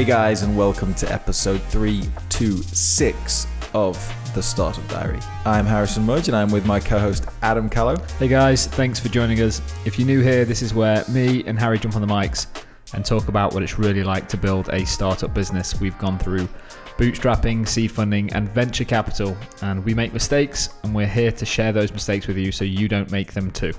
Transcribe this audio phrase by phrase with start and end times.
[0.00, 5.18] Hey guys, and welcome to episode 326 of the Startup Diary.
[5.44, 7.98] I'm Harrison Mudge, and I'm with my co host Adam Callow.
[8.18, 9.60] Hey guys, thanks for joining us.
[9.84, 12.46] If you're new here, this is where me and Harry jump on the mics
[12.94, 15.78] and talk about what it's really like to build a startup business.
[15.78, 16.48] We've gone through
[16.96, 21.72] bootstrapping, seed funding, and venture capital, and we make mistakes, and we're here to share
[21.72, 23.74] those mistakes with you so you don't make them too.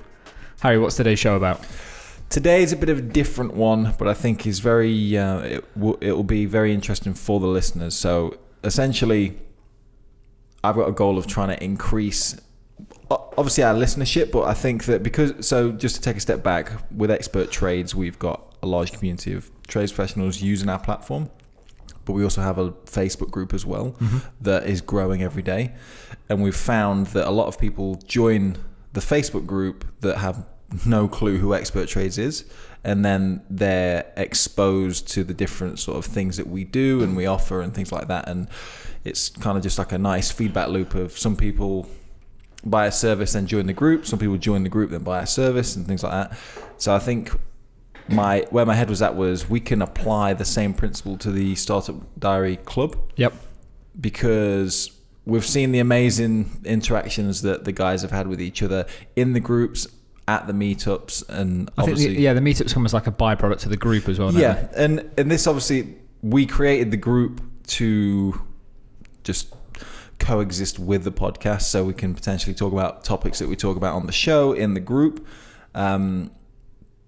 [0.60, 1.66] Harry, what's today's show about?
[2.32, 5.18] Today is a bit of a different one, but I think is very.
[5.18, 7.94] Uh, it will it will be very interesting for the listeners.
[7.94, 9.38] So essentially,
[10.64, 12.40] I've got a goal of trying to increase,
[13.10, 16.72] obviously our listenership, but I think that because so just to take a step back
[16.90, 21.28] with expert trades, we've got a large community of trades professionals using our platform,
[22.06, 23.94] but we also have a Facebook group as well
[24.40, 25.74] that is growing every day,
[26.30, 28.56] and we've found that a lot of people join
[28.94, 30.46] the Facebook group that have
[30.86, 32.44] no clue who expert trades is
[32.84, 37.26] and then they're exposed to the different sort of things that we do and we
[37.26, 38.28] offer and things like that.
[38.28, 38.48] And
[39.04, 41.88] it's kind of just like a nice feedback loop of some people
[42.64, 44.06] buy a service then join the group.
[44.06, 46.38] Some people join the group then buy a service and things like that.
[46.78, 47.30] So i think
[48.08, 51.54] my where my head was at was we can apply the same principle to the
[51.54, 52.96] startup diary club.
[53.16, 53.32] Yep.
[54.00, 54.90] because
[55.24, 59.40] we've seen the amazing interactions that the guys have had with each other in the
[59.40, 59.86] groups
[60.28, 63.58] at the meetups and I think, the, yeah, the meetups come as like a byproduct
[63.60, 64.32] to the group as well.
[64.32, 68.40] yeah and and this obviously we created the group to
[69.24, 69.52] just
[70.18, 73.94] coexist with the podcast so we can potentially talk about topics that we talk about
[73.96, 75.26] on the show in the group
[75.74, 76.30] um,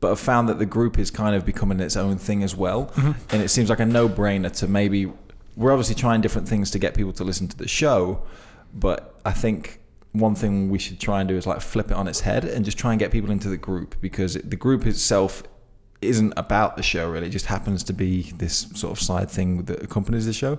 [0.01, 2.93] but I've found that the group is kind of becoming its own thing as well
[3.31, 5.11] and it seems like a no-brainer to maybe
[5.57, 8.23] we're obviously trying different things to get people to listen to the show
[8.75, 9.79] but I think
[10.15, 12.65] one thing we should try and do is like flip it on its head and
[12.65, 15.43] just try and get people into the group because the group itself
[16.01, 19.65] isn't about the show really it just happens to be this sort of side thing
[19.65, 20.59] that accompanies the show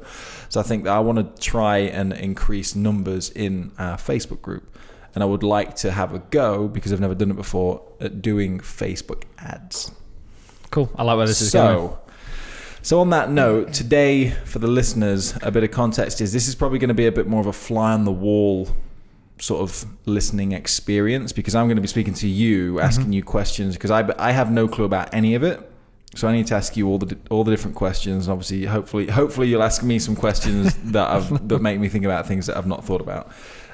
[0.49, 4.77] so i think that i want to try and increase numbers in our facebook group
[5.13, 8.21] and i would like to have a go because i've never done it before at
[8.21, 9.91] doing facebook ads
[10.75, 10.91] Cool.
[10.97, 11.87] I like where this is going.
[11.87, 11.99] so,
[12.81, 16.55] so on that note, today for the listeners, a bit of context is this is
[16.55, 18.67] probably going to be a bit more of a fly on the wall
[19.39, 23.75] sort of listening experience because I'm going to be speaking to you, asking you questions
[23.75, 25.71] because I I have no clue about any of it.
[26.15, 28.27] So I need to ask you all the all the different questions.
[28.27, 32.05] And obviously, hopefully, hopefully you'll ask me some questions that I've, that make me think
[32.05, 33.31] about things that I've not thought about.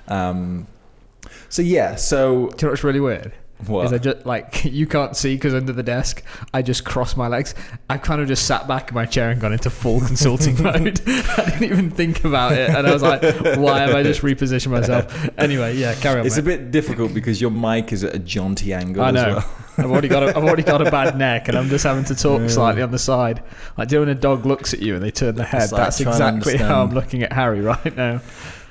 [0.08, 0.68] Um,
[1.50, 3.34] so yeah, so Do you know what's really weird?
[3.68, 3.86] What?
[3.86, 6.24] Is I just like you can't see because under the desk
[6.54, 7.56] I just crossed my legs.
[7.90, 11.02] I kind of just sat back in my chair and gone into full consulting mode.
[11.08, 13.22] I didn't even think about it, and I was like,
[13.58, 16.26] "Why have I just repositioned myself?" Anyway, yeah, carry on.
[16.26, 19.36] it's a bit difficult because your mic is at a jaunty angle I know.
[19.36, 19.56] well.
[19.78, 22.16] I've already got a, I've already got a bad neck, and I'm just having to
[22.16, 23.42] talk slightly on the side.
[23.78, 25.72] Like do you know when a dog looks at you and they turn their head.
[25.72, 28.22] Like That's exactly how I'm looking at Harry right now.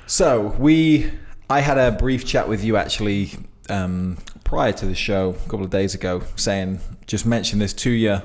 [0.07, 1.11] So we,
[1.49, 3.31] I had a brief chat with you actually
[3.69, 4.17] um,
[4.51, 8.21] prior to the show a couple of days ago, saying just mention this to you,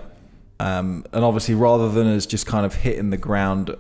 [0.59, 3.77] um, and obviously rather than us just kind of hitting the ground,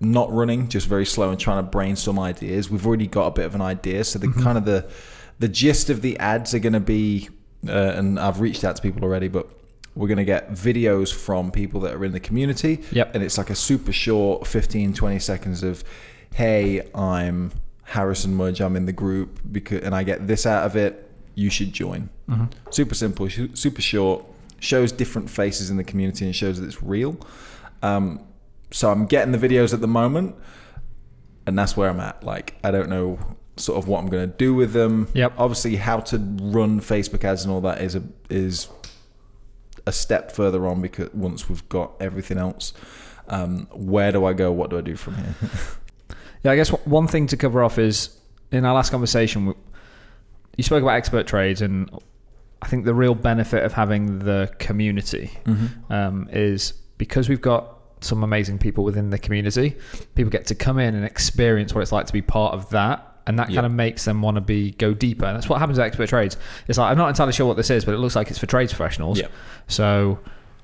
[0.00, 3.46] not running, just very slow and trying to brainstorm ideas, we've already got a bit
[3.46, 4.02] of an idea.
[4.02, 4.90] So the kind of the
[5.38, 7.28] the gist of the ads are going to be,
[7.68, 9.48] uh, and I've reached out to people already, but.
[9.96, 12.84] We're going to get videos from people that are in the community.
[12.92, 13.12] Yep.
[13.12, 15.82] And it's like a super short 15, 20 seconds of,
[16.32, 17.50] hey, I'm
[17.82, 21.09] Harrison Mudge, I'm in the group because, and I get this out of it.
[21.34, 22.08] You should join.
[22.70, 24.24] Super simple, super short.
[24.60, 27.16] Shows different faces in the community and shows that it's real.
[27.82, 28.20] Um,
[28.70, 30.36] so I'm getting the videos at the moment,
[31.46, 32.22] and that's where I'm at.
[32.22, 33.18] Like I don't know
[33.56, 35.08] sort of what I'm going to do with them.
[35.14, 35.32] Yep.
[35.38, 38.68] Obviously, how to run Facebook ads and all that is a is
[39.86, 42.74] a step further on because once we've got everything else,
[43.28, 44.52] um, where do I go?
[44.52, 45.34] What do I do from here?
[46.42, 48.16] Yeah, I guess one- one thing to cover off is
[48.50, 49.54] in our last conversation, we-
[50.60, 51.90] you spoke about expert trades, and
[52.62, 55.30] I think the real benefit of having the community
[55.88, 59.76] um, is because we've got some amazing people within the community.
[60.14, 63.06] People get to come in and experience what it's like to be part of that.
[63.26, 63.56] And that Yeah.
[63.56, 65.24] kind of makes them want to be go deeper.
[65.26, 66.36] And that's what happens at expert trades.
[66.68, 68.46] It's like I'm not entirely sure what this is, but it looks like it's for
[68.46, 69.18] trades professionals.
[69.20, 69.28] Yeah.
[69.68, 70.18] So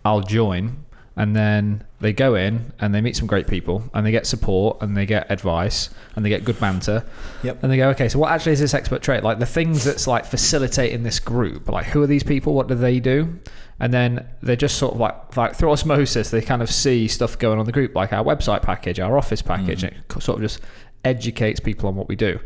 [0.05, 0.85] I'll join,
[1.17, 4.83] and then they go in and they meet some great people, and they get support,
[4.83, 7.05] and they get advice, and they get good banter.
[7.43, 7.63] Yep.
[7.63, 9.25] And they go, okay, so what actually is this expert trait?
[9.25, 11.69] Like the things that's like facilitating this group.
[11.69, 12.55] Like who are these people?
[12.55, 13.39] What do they do?
[13.79, 17.39] And then they're just sort of like like through osmosis, they kind of see stuff
[17.39, 20.37] going on in the group, like our website package, our office package, and it sort
[20.37, 20.61] of just
[21.05, 22.39] educates people on what we do.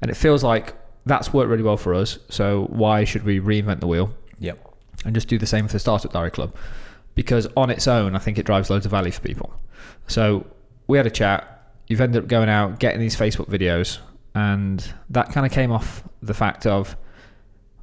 [0.00, 2.18] And it feels like that's worked really well for us.
[2.30, 4.14] So why should we reinvent the wheel?
[4.38, 4.58] Yep.
[5.04, 6.54] and just do the same for the Startup Diary Club.
[7.18, 9.52] Because on its own, I think it drives loads of value for people.
[10.06, 10.46] So
[10.86, 11.74] we had a chat.
[11.88, 13.98] You've ended up going out, getting these Facebook videos,
[14.36, 16.96] and that kind of came off the fact of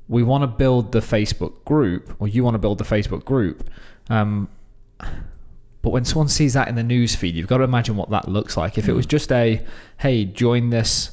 [0.08, 3.70] we want to build the Facebook group, or you want to build the Facebook group.
[4.10, 4.48] Um,
[5.82, 8.30] but when someone sees that in the news feed, you've got to imagine what that
[8.30, 8.78] looks like.
[8.78, 9.62] If it was just a,
[9.98, 11.12] hey, join this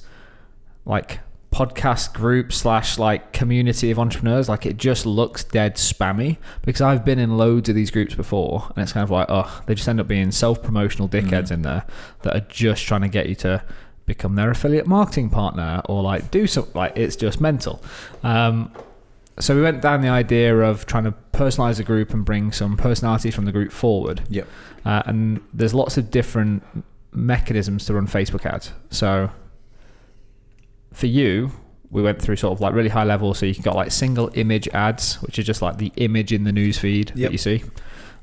[0.85, 1.19] like
[1.53, 6.39] podcast group slash like community of entrepreneurs, like it just looks dead spammy.
[6.63, 9.63] Because I've been in loads of these groups before, and it's kind of like, oh,
[9.67, 11.85] they just end up being self promotional dickheads in there
[12.23, 13.63] that are just trying to get you to
[14.07, 16.73] become their affiliate marketing partner or like do something.
[16.75, 17.83] Like it's just mental.
[18.23, 18.73] Um,
[19.39, 22.77] so we went down the idea of trying to personalize the group and bring some
[22.77, 24.23] personalities from the group forward.
[24.29, 24.49] Yep.
[24.85, 26.63] Uh, and there's lots of different
[27.13, 28.73] mechanisms to run Facebook ads.
[28.91, 29.31] So
[30.93, 31.51] for you,
[31.91, 33.35] we went through sort of like really high level.
[33.35, 36.45] So you can got like single image ads, which is just like the image in
[36.45, 37.17] the news feed Yep.
[37.17, 37.63] that you see.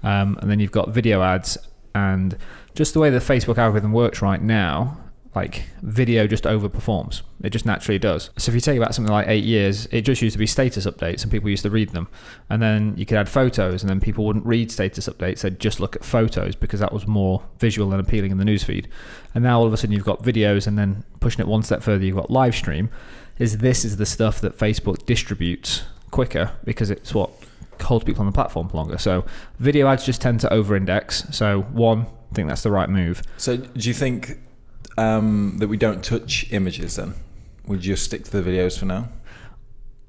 [0.03, 1.57] Um, and then you've got video ads.
[1.93, 2.37] And
[2.75, 4.97] just the way the Facebook algorithm works right now,
[5.35, 7.21] like video just overperforms.
[7.43, 8.31] It just naturally does.
[8.37, 10.85] So if you take about something like eight years, it just used to be status
[10.85, 12.07] updates and people used to read them.
[12.49, 15.41] And then you could add photos and then people wouldn't read status updates.
[15.41, 18.87] They'd just look at photos because that was more visual and appealing in the newsfeed.
[19.35, 21.83] And now all of a sudden you've got videos and then pushing it one step
[21.83, 22.89] further, you've got live stream.
[23.37, 27.29] Is this is the stuff that Facebook distributes quicker because it's what
[27.81, 28.97] holds people on the platform longer.
[28.97, 29.25] So
[29.59, 31.23] video ads just tend to over index.
[31.31, 33.21] So one, I think that's the right move.
[33.37, 34.39] So do you think
[34.97, 37.13] um, that we don't touch images then?
[37.67, 39.09] Would you just stick to the videos for now?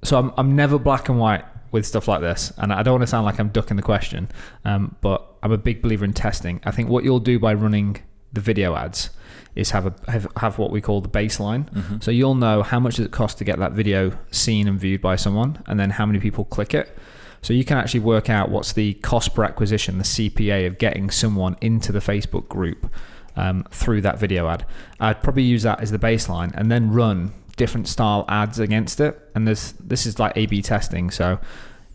[0.03, 3.03] so I'm, I'm never black and white with stuff like this and i don't want
[3.03, 4.29] to sound like i'm ducking the question
[4.65, 6.61] um, but i'm a big believer in testing.
[6.65, 7.99] I think what you'll do by running
[8.33, 9.11] the video ads
[9.55, 11.69] is have a have, have what we call the baseline.
[12.03, 15.01] So you'll know how much does it cost to get that video seen and viewed
[15.01, 16.97] by someone and then how many people click it.
[17.43, 21.11] So you can actually work out what's the cost per acquisition the cpa of getting
[21.11, 22.93] someone into the facebook group
[23.41, 24.67] um, through that video ad.
[25.01, 29.19] I'd probably use that as the baseline and then run different style ads against it.
[29.35, 31.11] And there's this is like a b testing.
[31.11, 31.39] So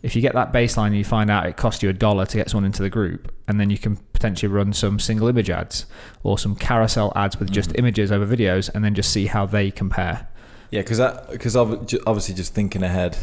[0.02, 2.36] if you get that baseline and you find out it cost you a dollar to
[2.36, 5.86] get someone into the group and then you can potentially run some single image ads
[6.22, 9.70] or some carousel ads with just images over videos and then just see how they
[9.70, 10.28] compare.
[10.70, 11.00] Yeah, because
[11.30, 13.16] because obviously just thinking ahead,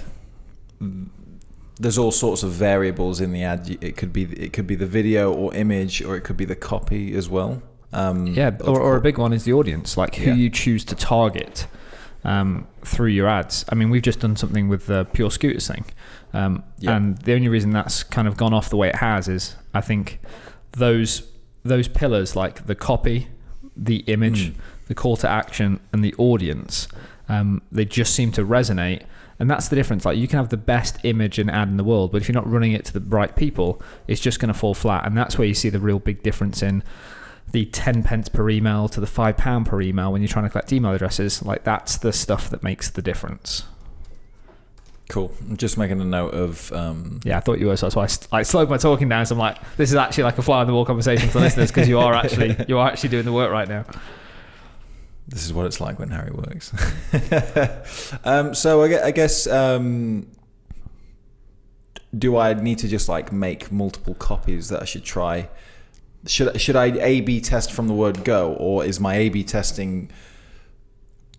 [1.79, 3.77] there's all sorts of variables in the ad.
[3.81, 6.55] It could be it could be the video or image, or it could be the
[6.55, 7.61] copy as well.
[7.93, 10.33] Um, yeah or, or a big one is the audience like who Yeah.
[10.35, 11.67] you choose to target
[12.23, 15.85] um, through your ads i mean we've just done something with the pure scooters thing
[16.33, 16.95] um, Yeah.
[16.95, 19.81] and the only reason that's kind of gone off the way it has is i
[19.81, 20.19] think
[20.71, 21.23] those
[21.63, 23.27] those pillars like the copy
[23.75, 24.55] the image Mm.
[24.87, 26.87] the call to action and the audience
[27.29, 29.03] um, they just seem to resonate
[29.39, 31.83] and that's the difference like you can have the best image and ad in the
[31.83, 34.57] world but if you're not running it to the right people it's just going to
[34.59, 36.83] fall flat and that's where you see the real big difference in
[37.53, 40.49] the 10 pence per email to the 5 pound per email when you're trying to
[40.49, 43.63] collect email addresses like that's the stuff that makes the difference
[45.09, 45.31] Cool.
[45.41, 46.71] I'm just making a note of.
[46.71, 49.07] Um, yeah i thought you were so that's why i st- I slowed my talking
[49.09, 51.39] down so i'm like this is actually like a fly on the wall conversation for
[51.39, 53.85] listeners because you are actually you are actually doing the work right now
[55.27, 56.73] This is what it's like when Harry works.
[58.25, 60.27] um, so I gue- I guess um,
[62.17, 65.49] do I need to just like make multiple copies that I should try?
[66.25, 70.09] Should should I A/B test from the word go, or is my A/B testing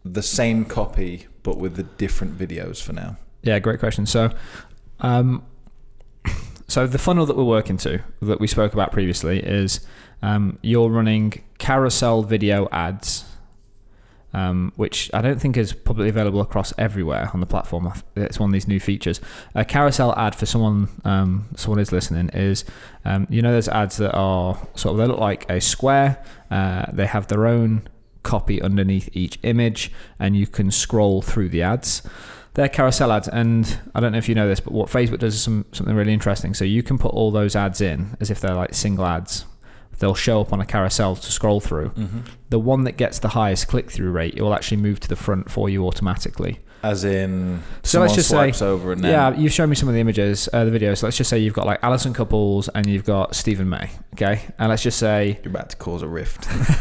[0.04, 3.16] the same copy but with the different videos for now?
[3.42, 4.06] Yeah, great question.
[4.06, 4.30] So,
[5.00, 5.42] um,
[6.68, 9.86] so the funnel that we're working to that we spoke about previously is
[10.22, 13.24] um, you're running carousel video ads,
[14.34, 17.92] um, which I don't think is publicly available across everywhere on the platform.
[18.16, 19.20] It's one of these new features.
[19.54, 22.64] A carousel ad for someone um, someone is listening is
[23.04, 26.22] um, you know those ads that are sort of they look like a square.
[26.50, 27.88] Uh, they have their own
[28.24, 32.02] copy underneath each image, and you can scroll through the ads
[32.54, 35.34] they're carousel ads and i don't know if you know this but what facebook does
[35.34, 38.40] is some, something really interesting so you can put all those ads in as if
[38.40, 39.44] they're like single ads
[39.98, 41.92] they'll show up on a carousel to scroll through
[42.50, 45.50] the one that gets the highest click-through rate it will actually move to the front
[45.50, 48.36] for you automatically As in, So let's just say-
[49.02, 51.30] then yeah you've shown me some of the images uh, the videos so let's just
[51.30, 54.98] say you've got like alison couples and you've got stephen may okay and let's just
[54.98, 56.46] say you're about to cause a rift.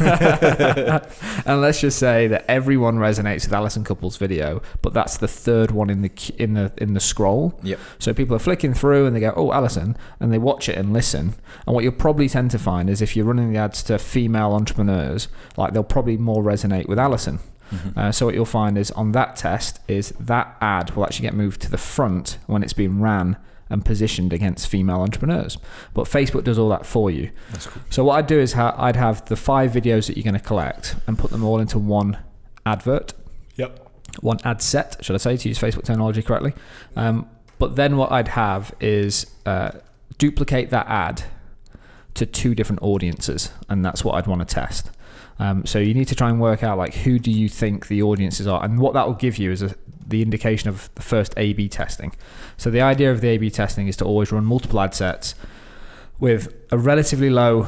[1.46, 5.70] and let's just say that everyone resonates with Alison Couples' video, but that's the third
[5.70, 7.58] one in the in the in the scroll.
[7.62, 7.78] Yep.
[7.98, 10.92] So people are flicking through and they go, "Oh, Alison," and they watch it and
[10.92, 11.34] listen.
[11.66, 14.52] And what you'll probably tend to find is if you're running the ads to female
[14.52, 17.38] entrepreneurs, like they'll probably more resonate with Alison.
[17.72, 17.98] Mm-hmm.
[17.98, 21.34] Uh, so what you'll find is on that test is that ad will actually get
[21.34, 23.36] moved to the front when it's being ran
[23.70, 25.56] and positioned against female entrepreneurs.
[25.94, 27.30] But Facebook does all that for you.
[27.52, 27.82] That's cool.
[27.90, 30.46] So what I'd do is ha- I'd have the five videos that you're going to
[30.46, 32.18] collect and put them all into one
[32.66, 33.14] advert,
[33.56, 33.88] Yep.
[34.20, 36.52] one ad set, should I say, to use Facebook terminology correctly.
[36.96, 39.70] Um, but then what I'd have is uh,
[40.18, 41.24] duplicate that ad
[42.14, 44.90] to two different audiences, and that's what I'd want to test.
[45.38, 48.02] Um, so you need to try and work out like who do you think the
[48.02, 49.74] audiences are, and what that will give you is a,
[50.06, 52.12] the indication of the first A/B testing.
[52.56, 55.34] So the idea of the A/B testing is to always run multiple ad sets
[56.20, 57.66] with a relatively low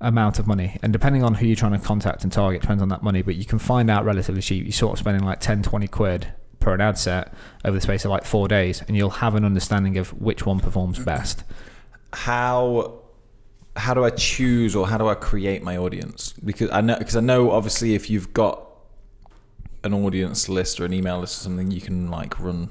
[0.00, 2.88] amount of money and depending on who you're trying to contact and target depends on
[2.90, 5.62] that money but you can find out relatively cheap you're sort of spending like 10
[5.62, 6.26] 20 quid
[6.58, 7.32] per an ad set
[7.64, 10.60] over the space of like four days and you'll have an understanding of which one
[10.60, 11.44] performs best
[12.12, 13.03] How
[13.76, 16.32] how do I choose or how do I create my audience?
[16.44, 18.68] Because I know because I know obviously if you've got
[19.82, 22.70] an audience list or an email list or something, you can like run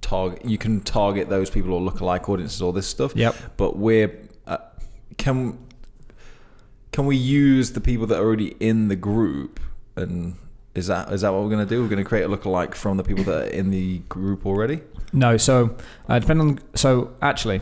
[0.00, 0.44] target.
[0.44, 3.14] You can target those people or lookalike audiences, all this stuff.
[3.14, 3.34] Yep.
[3.56, 4.58] But we're uh,
[5.18, 5.58] can
[6.90, 9.60] can we use the people that are already in the group
[9.96, 10.36] and
[10.74, 11.82] is that is that what we're going to do?
[11.82, 14.80] We're going to create a lookalike from the people that are in the group already.
[15.12, 15.76] No, so
[16.08, 17.60] uh, depending on so actually,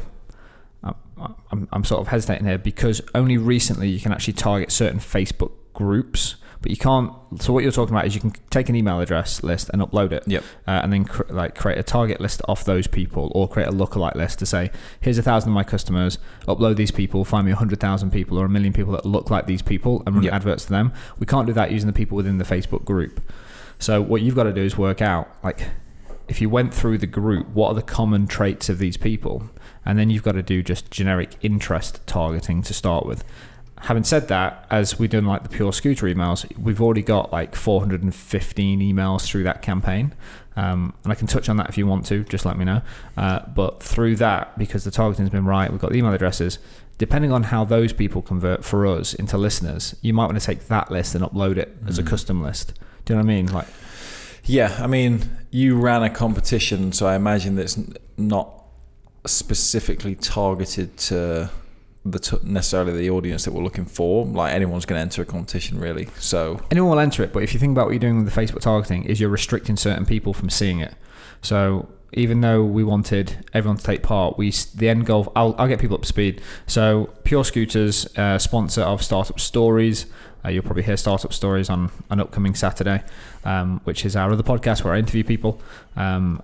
[1.50, 5.52] I'm, I'm sort of hesitating here because only recently you can actually target certain Facebook
[5.74, 7.12] groups, but you can't.
[7.38, 10.12] So what you're talking about is you can take an email address list and upload
[10.12, 10.42] it, Yep.
[10.66, 13.72] uh, and then cr- like create a target list off those people, or create a
[13.72, 17.52] lookalike list to say, here's a thousand of my customers, upload these people, find me
[17.52, 20.24] a hundred thousand people or a million people that look like these people, and run
[20.24, 20.32] Yep.
[20.34, 20.92] adverts to them.
[21.18, 23.20] We can't do that using the people within the Facebook group.
[23.78, 25.66] So what you've got to do is work out like
[26.28, 29.50] if you went through the group, what are the common traits of these people?
[29.90, 33.24] And then you've got to do just generic interest targeting to start with.
[33.80, 37.56] Having said that, as we've done like the pure scooter emails, we've already got like
[37.56, 40.14] 415 emails through that campaign.
[40.54, 42.82] Um, and I can touch on that if you want to, just let me know.
[43.16, 46.60] Uh, but through that, because the targeting's been right, we've got the email addresses.
[46.98, 50.68] Depending on how those people convert for us into listeners, you might want to take
[50.68, 52.06] that list and upload it as a Mm.
[52.06, 52.74] custom list.
[53.06, 53.46] Do you know what I mean?
[53.52, 53.66] Like,
[54.44, 57.78] Yeah, I mean, you ran a competition, so I imagine that's
[58.16, 58.59] not
[59.26, 61.50] specifically targeted to
[62.04, 64.24] the t- necessarily the audience that we're looking for.
[64.24, 66.08] Like anyone's going to enter a competition, really.
[66.18, 68.40] So anyone will enter it, but if you think about what you're doing with the
[68.40, 70.94] Facebook targeting, is you're restricting certain people from seeing it.
[71.42, 75.32] So even though we wanted everyone to take part, we the end goal.
[75.36, 76.40] I'll, I'll get people up to speed.
[76.66, 80.06] So Pure Scooters, uh, sponsor of Startup Stories.
[80.44, 83.02] Uh, you'll probably hear Startup Stories on an upcoming Saturday,
[83.44, 85.60] um, which is our other podcast where I interview people.
[85.96, 86.42] Um,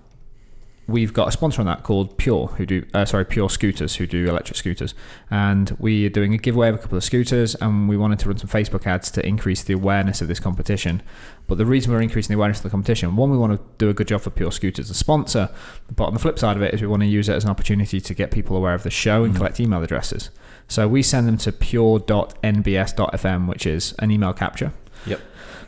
[0.87, 4.07] we've got a sponsor on that called Pure, who do uh, sorry Pure Scooters, who
[4.07, 4.93] do electric scooters,
[5.29, 8.29] and we are doing a giveaway of a couple of scooters, and we wanted to
[8.29, 11.01] run some Facebook ads to increase the awareness of this competition.
[11.47, 13.89] But the reason we're increasing the awareness of the competition, one, we want to do
[13.89, 15.49] a good job for Pure Scooters, the sponsor,
[15.95, 17.49] but on the flip side of it is we want to use it as an
[17.49, 19.37] opportunity to get people aware of the show and Mhm.
[19.37, 20.29] collect email addresses.
[20.69, 24.73] So we send them to pure.nbs.fm, which is an email capture.
[25.05, 25.21] Yep.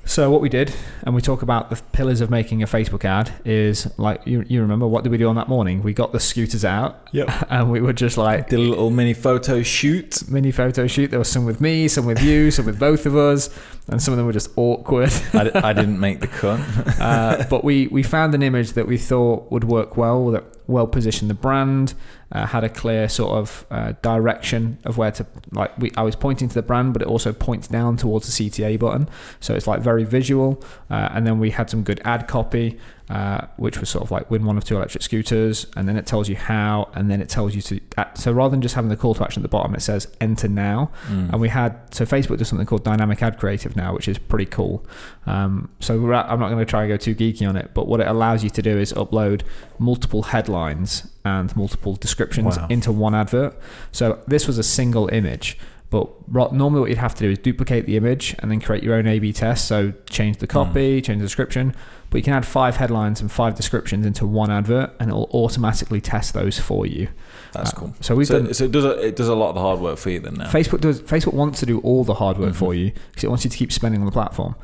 [0.10, 0.74] So what we did,
[1.04, 4.60] and we talk about the pillars of making a Facebook ad, is like you, you
[4.60, 5.84] remember what did we do on that morning?
[5.84, 7.30] We got the scooters out, Yep.
[7.52, 10.28] and we were just like did a little mini photo shoot.
[10.28, 11.12] mini photo shoot.
[11.12, 13.50] There was some with me, some with you, some with both of us,
[13.90, 15.12] and some of them were just awkward.
[15.34, 16.60] I, d- I didn't make the cut.
[17.00, 20.88] uh, but we we found an image that we thought would work well, that well
[20.88, 21.96] positioned the brand,
[22.32, 25.78] uh, had a clear sort of uh, direction of where to like.
[25.78, 28.80] We I was pointing to the brand, but it also points down towards the CTA
[28.80, 30.64] button, so it's like very visual.
[30.90, 32.78] Uh, and then we had some good ad copy.
[33.10, 36.06] Uh, which was sort of like win one of two electric scooters, and then it
[36.06, 37.80] tells you how, and then it tells you to.
[37.98, 40.08] uh, So rather than just having the call to action at the bottom, it says
[40.22, 41.32] enter now, Mm.
[41.32, 44.46] and we had so Facebook does something called dynamic ad creative now, which is pretty
[44.46, 44.86] cool.
[45.26, 47.72] Um, so we're at, I'm not going to try and go too geeky on it,
[47.74, 49.42] but what it allows you to do is upload
[49.80, 52.68] multiple headlines and multiple descriptions Wow.
[52.70, 53.58] into one advert.
[53.92, 55.58] So this was a single image.
[55.92, 58.94] But normally, what you'd have to do is duplicate the image and then create your
[58.94, 59.66] own A/B test.
[59.66, 61.74] So change the copy, change the description.
[62.12, 65.30] But you can add five headlines and five descriptions into one advert, and it will
[65.32, 67.08] automatically test those for you.
[67.54, 67.94] That's Uh, cool.
[68.02, 69.80] So we've so, done so it does a, it does a lot of the hard
[69.80, 70.46] work for you then now.
[70.50, 71.02] Facebook does.
[71.02, 72.56] Facebook wants to do all the hard work Mhm.
[72.56, 74.56] for you because it wants you to keep spending on the platform.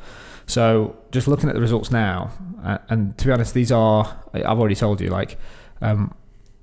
[0.48, 2.32] So just looking at the results now,
[2.64, 5.38] uh, and to be honest, these are I've already told you like
[5.82, 6.14] um,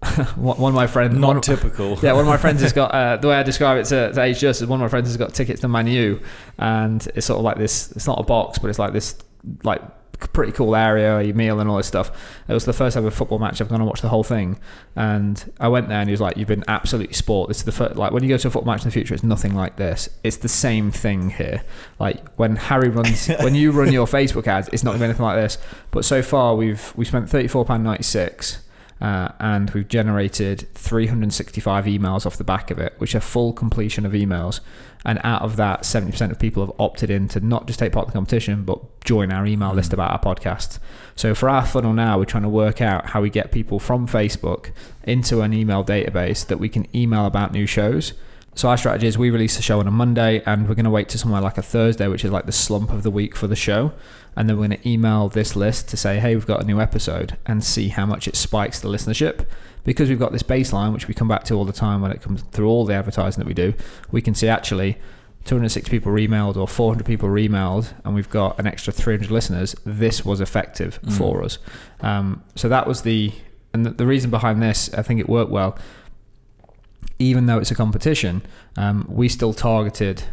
[0.37, 1.17] one one of my friends.
[1.17, 1.97] not one, typical.
[2.03, 4.21] yeah, one of my friends has got uh, the way I describe it to, to
[4.21, 4.69] Age Justice.
[4.69, 6.21] One of my friends has got tickets to Man U,
[6.59, 7.93] and it's sort of like this.
[7.93, 9.17] It's not a box, but it's like this
[9.65, 9.81] like
[10.29, 12.11] pretty cool area, your meal and all this stuff.
[12.49, 14.59] It was the first ever football match I've gone and watched the whole thing,
[14.97, 17.49] and I went there and he was like, "You've been absolutely sport.
[17.49, 19.14] This is the first, like when you go to a football match in the future,
[19.14, 20.09] it's nothing like this.
[20.23, 21.62] It's the same thing here.
[21.99, 25.09] Like when Harry runs, when you run your Facebook ads, it's not going to be
[25.11, 25.59] anything like this.
[25.91, 28.62] But so far, we've we spent thirty four pound ninety six.
[29.02, 34.07] Uh, and we've generated 365 emails off the back of it, which are full completion
[34.07, 34.61] of emails.
[35.04, 38.06] And out of that, 70% of people have opted in to not just take part
[38.06, 39.94] in the competition, but join our email list hmm.
[39.94, 40.78] about our podcast.
[41.16, 44.06] So for our funnel now, we're trying to work out how we get people from
[44.06, 44.71] Facebook
[45.04, 48.14] into an email database that we can email about new shows.
[48.54, 50.90] So our strategy is we release the show on a Monday and we're going to
[50.90, 53.47] wait to somewhere like a Thursday, which is like the slump of the week for
[53.47, 53.92] the show.
[54.37, 56.78] And then we're going to email this list to say, hey, we've got a new
[56.80, 59.47] episode and see how much it spikes the listenership.
[59.85, 62.23] Because we've got this baseline, which we come back to all the time when it
[62.23, 63.75] comes through all the advertising that we do,
[64.12, 64.97] we can see actually
[65.45, 69.75] 206 people emailed or 400 people emailed and we've got an extra 300 listeners.
[69.85, 71.12] This was effective Mm.
[71.19, 71.59] for us.
[72.01, 73.33] Um, so that was the,
[73.75, 75.77] and the, the reason behind this, I think it worked well
[77.19, 78.43] even though it's a competition,
[78.77, 80.25] um, we still targeted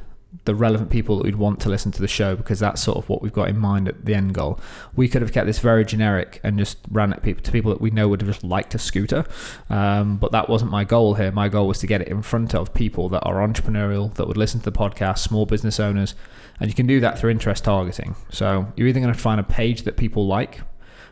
[0.46, 3.10] the relevant people that we'd want to listen to the show because that's sort of
[3.10, 4.60] what we've got in mind at the end goal.
[4.96, 7.82] We could have kept this very generic and just ran at people to people that
[7.82, 9.26] we know would have just liked a scooter,
[9.70, 11.32] um, but that wasn't my goal here.
[11.32, 14.38] My goal was to get it in front of people that are entrepreneurial, that would
[14.38, 16.14] listen to the podcast, small business owners,
[16.60, 18.16] and you can do that through interest targeting.
[18.30, 20.62] So you're either going to find a page that people like.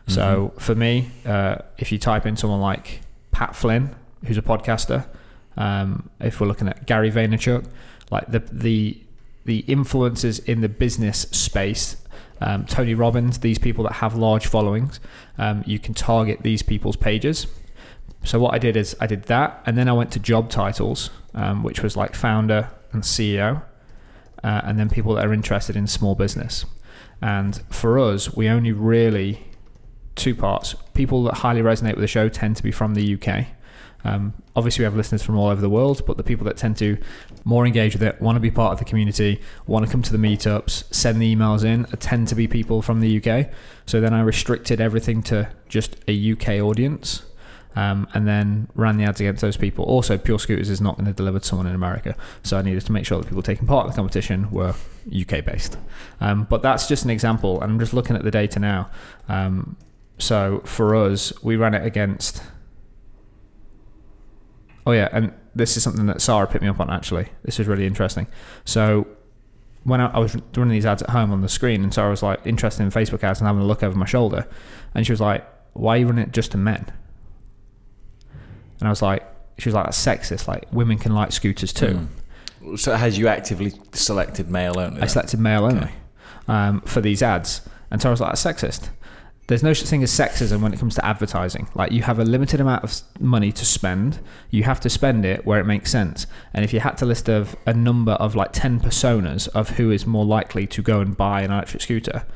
[0.06, 3.94] So for me, uh, if you type in someone like Pat Flynn,
[4.24, 5.06] who's a podcaster,
[5.58, 7.66] um, if we're looking at Gary Vaynerchuk,
[8.10, 9.02] like the the
[9.44, 11.96] the influencers in the business space,
[12.40, 15.00] um, Tony Robbins, these people that have large followings,
[15.38, 17.46] um, you can target these people's pages.
[18.24, 21.10] So what I did is I did that, and then I went to job titles,
[21.34, 23.62] um, which was like founder and CEO,
[24.42, 26.64] uh, and then people that are interested in small business.
[27.20, 29.44] And for us, we only really
[30.14, 30.74] two parts.
[30.94, 33.46] People that highly resonate with the show tend to be from the UK.
[34.08, 36.76] Um, obviously, we have listeners from all over the world, but the people that tend
[36.78, 36.96] to
[37.44, 40.12] more engage with it, want to be part of the community, want to come to
[40.12, 43.50] the meetups, send the emails in, tend to be people from the UK.
[43.86, 47.22] So then I restricted everything to just a UK audience.
[47.76, 49.84] Um, and then ran the ads against those people.
[49.84, 52.84] Also, Pure Scooters is not going to deliver to someone in America, so I needed
[52.86, 54.74] to make sure that people taking part in the competition were
[55.14, 55.78] UK based.
[56.20, 58.90] Um, but that's just an example, and I'm just looking at the data now.
[59.28, 59.76] Um,
[60.18, 62.42] so for us, we ran it against.
[64.88, 67.28] Oh yeah, and this is something that Sarah picked me up on actually.
[67.42, 68.26] This is really interesting.
[68.64, 69.06] So
[69.84, 72.22] when I, I was running these ads at home on the screen, and Sarah was
[72.22, 74.48] like interested in Facebook ads and having a look over my shoulder,
[74.94, 76.90] and she was like, "Why are you running it just to men?"
[78.80, 79.26] And I was like,
[79.58, 80.48] "She was like, that's sexist.
[80.48, 82.08] Like women can like scooters too."
[82.62, 82.78] Mm.
[82.78, 84.96] So has you actively selected male only?
[84.96, 85.08] I then?
[85.10, 85.90] selected male only
[86.48, 87.60] um, for these ads.
[87.90, 88.88] And Sarah was like, that's sexist.
[89.48, 91.68] There's no such thing as sexism when it comes to advertising.
[91.74, 94.20] Like you have a limited amount of money to spend.
[94.50, 96.26] You have to spend it where it makes sense.
[96.52, 99.90] And if you had to list of a number of like 10 personas of who
[99.90, 102.26] is more likely to go and buy an electric scooter,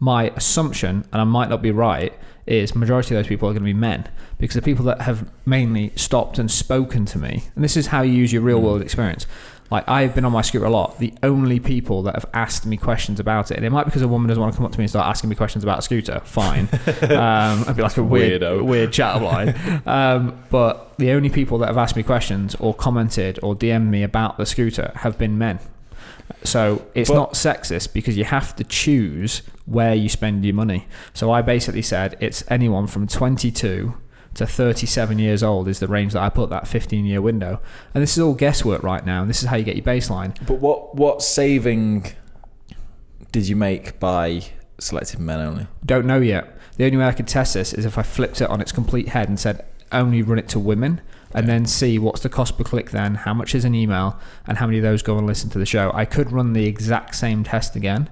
[0.00, 2.14] my assumption, and I might not be right,
[2.46, 5.30] is majority of those people are going to be men because the people that have
[5.44, 8.64] mainly stopped and spoken to me, and this is how you use your real hmm.
[8.64, 9.26] world experience.
[9.70, 10.98] Like I've been on my scooter a lot.
[10.98, 14.02] The only people that have asked me questions about it, and it might be because
[14.02, 15.78] a woman doesn't want to come up to me and start asking me questions about
[15.80, 16.20] a scooter.
[16.24, 16.68] Fine,
[17.02, 18.64] um, I'd be like a weird, Weirdo.
[18.64, 19.54] weird chat line.
[19.86, 24.02] um, but the only people that have asked me questions or commented or DM'd me
[24.02, 25.58] about the scooter have been men.
[26.44, 30.86] So it's But- not sexist because you have to choose where you spend your money.
[31.12, 33.94] So I basically said it's anyone from 22
[34.36, 37.60] to 37 years old is the range that I put that 15 year window.
[37.94, 39.22] And this is all guesswork right now.
[39.22, 40.36] And this is how you get your baseline.
[40.46, 42.06] But what what saving
[43.32, 44.42] did you make by
[44.78, 45.66] selecting men only?
[45.84, 46.58] Don't know yet.
[46.76, 49.08] The only way I could test this is if I flipped it on its complete
[49.08, 51.00] head and said only run it to women
[51.32, 54.58] and then see what's the cost per click then, how much is an email, and
[54.58, 55.90] how many of those go and listen to the show.
[55.94, 58.08] I could run the exact same test again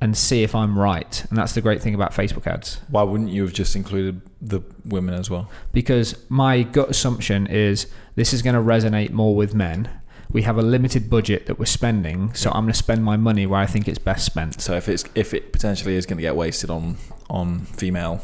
[0.00, 1.24] and see if I'm right.
[1.30, 2.80] And that's the great thing about Facebook ads.
[2.88, 5.50] Why wouldn't you have just included the women as well?
[5.72, 9.88] because my gut assumption is this is going to resonate more with men.
[10.30, 13.46] We have a limited budget that we're spending, so I'm going to spend my money
[13.46, 14.60] where I think it's best spent.
[14.60, 16.96] So if it's if it potentially is going to get wasted on
[17.30, 18.20] on female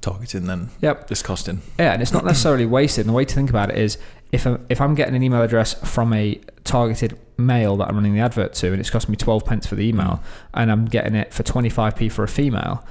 [0.00, 1.10] targeting, then Yep.
[1.10, 1.62] it's costing.
[1.78, 3.06] Yeah, and it's not necessarily wasted.
[3.06, 3.98] And the way to think about it is
[4.32, 8.14] if I, if I'm getting an email address from a targeted male that I'm running
[8.14, 9.96] the advert to, and it's costing me 12 pence for the hmm.
[9.96, 10.22] email,
[10.54, 12.84] and I'm getting it for 25p for a female,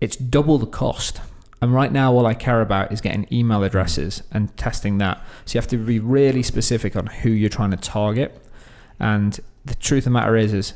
[0.00, 1.20] it's double the cost.
[1.62, 3.64] And right now, all I care about is getting email hmm.
[3.64, 5.18] addresses and testing that.
[5.44, 8.40] So you have to be really specific on who you're trying to target.
[8.98, 10.74] And the truth of the matter is, is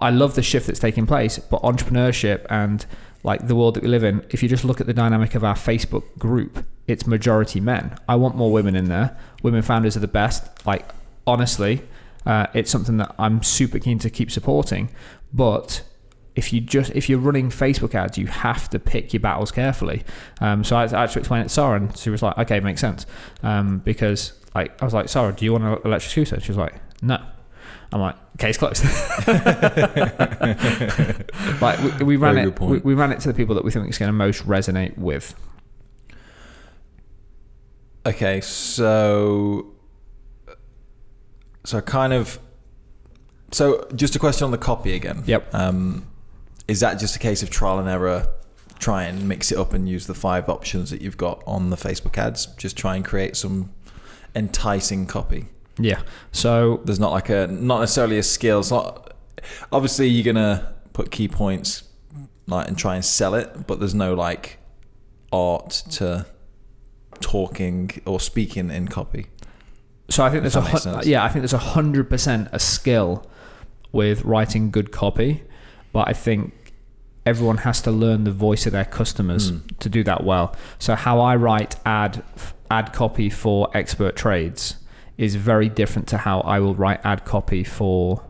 [0.00, 2.84] I love the shift that's taking place, but entrepreneurship and
[3.22, 5.44] like the world that we live in, if you just look at the dynamic of
[5.44, 7.96] our Facebook group, it's majority men.
[8.08, 9.16] I want more women in there.
[9.42, 10.66] Women founders are the best.
[10.66, 10.88] Like
[11.30, 11.82] honestly,
[12.26, 14.90] uh, it's something that I'm super keen to keep supporting.
[15.32, 15.82] But
[16.34, 20.02] if you just if you're running Facebook ads, you have to pick your battles carefully.
[20.40, 22.60] Um, so I, I had to explain it to Sarah, and she was like, "Okay,
[22.60, 23.06] makes sense,"
[23.42, 26.58] um, because like I was like, "Sarah, do you want an electric scooter?" She was
[26.58, 27.18] like, "No."
[27.92, 28.84] I'm like, case closed.
[31.60, 33.88] like we, we ran it, we, we ran it to the people that we think
[33.88, 35.34] is going to most resonate with.
[38.06, 39.72] Okay, so
[41.70, 42.40] so kind of
[43.52, 45.22] so just a question on the copy again.
[45.24, 45.54] Yep.
[45.54, 46.06] Um,
[46.66, 48.26] is that just a case of trial and error?
[48.80, 51.76] Try and mix it up and use the five options that you've got on the
[51.76, 52.46] Facebook ads.
[52.56, 53.72] Just try and create some
[54.34, 55.46] enticing copy.
[55.78, 56.02] Yeah.
[56.32, 58.60] So There's not like a not necessarily a skill.
[58.60, 59.14] It's not
[59.72, 61.84] obviously you're gonna put key points
[62.46, 64.58] like and try and sell it, but there's no like
[65.32, 66.26] art to
[67.20, 69.26] talking or speaking in copy.
[70.10, 73.24] So I think there's a yeah, I think there's a hundred percent a skill
[73.92, 75.42] with writing good copy,
[75.92, 76.74] but I think
[77.26, 79.78] everyone has to learn the voice of their customers Mm.
[79.78, 80.54] to do that well.
[80.78, 82.22] So how I write ad
[82.70, 84.76] ad copy for expert trades
[85.18, 88.22] is very different to how I will write ad copy for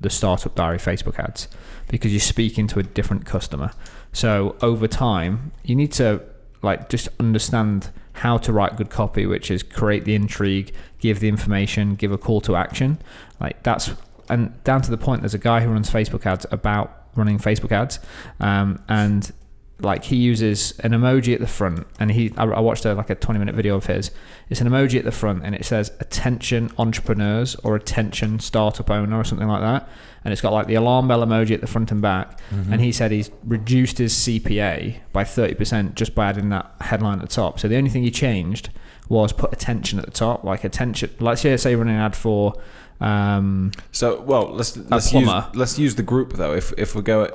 [0.00, 1.48] the startup diary Facebook ads
[1.88, 3.72] because you're speaking to a different customer.
[4.12, 6.22] So over time, you need to
[6.62, 11.28] like just understand how to write good copy, which is create the intrigue, give the
[11.28, 12.98] information, give a call to action.
[13.40, 13.90] Like that's
[14.28, 15.22] and down to the point.
[15.22, 17.98] There's a guy who runs Facebook ads about running Facebook ads,
[18.40, 19.32] um, and
[19.80, 23.10] like he uses an emoji at the front, and he I, I watched a, like
[23.10, 24.10] a 20 minute video of his.
[24.50, 29.16] It's an emoji at the front, and it says "Attention entrepreneurs" or "Attention startup owner"
[29.16, 29.88] or something like that,
[30.24, 32.40] and it's got like the alarm bell emoji at the front and back.
[32.50, 32.72] Mm-hmm.
[32.72, 37.28] And he said he's reduced his CPA by 30% just by adding that headline at
[37.28, 37.60] the top.
[37.60, 38.70] So the only thing he changed
[39.08, 41.14] was put attention at the top, like attention.
[41.20, 42.54] Let's say say running an ad for.
[43.00, 46.52] Um, So well, let's let's use let's use the group though.
[46.54, 47.28] If if we go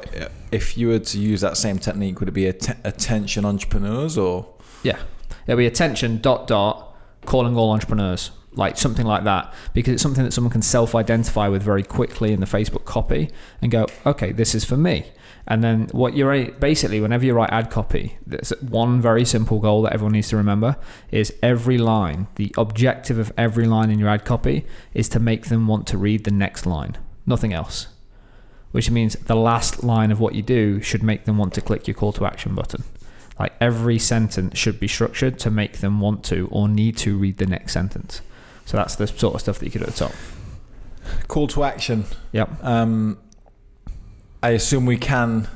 [0.52, 4.48] if you were to use that same technique, would it be atten- attention entrepreneurs or
[4.84, 4.98] Yeah.
[5.48, 6.94] It'll be attention dot dot
[7.26, 8.32] calling all entrepreneurs.
[8.56, 9.54] Like something like that.
[9.74, 13.30] Because it's something that someone can self identify with very quickly in the Facebook copy
[13.62, 15.12] and go, okay, this is for me.
[15.46, 19.82] And then what you're basically whenever you write ad copy, there's one very simple goal
[19.82, 20.78] that everyone needs to remember
[21.12, 25.48] is every line, the objective of every line in your ad copy is to make
[25.48, 26.98] them want to read the next line.
[27.26, 27.88] Nothing else.
[28.72, 31.88] Which means the last line of what you do should make them want to click
[31.88, 32.84] your call to action button.
[33.38, 37.38] Like every sentence should be structured to make them want to or need to read
[37.38, 38.22] the next sentence.
[38.66, 40.14] So that's the sort of stuff that you could do at the top.
[41.28, 42.06] call to action?
[42.32, 42.64] Yep.
[42.64, 43.18] Um,
[44.42, 45.48] I assume we can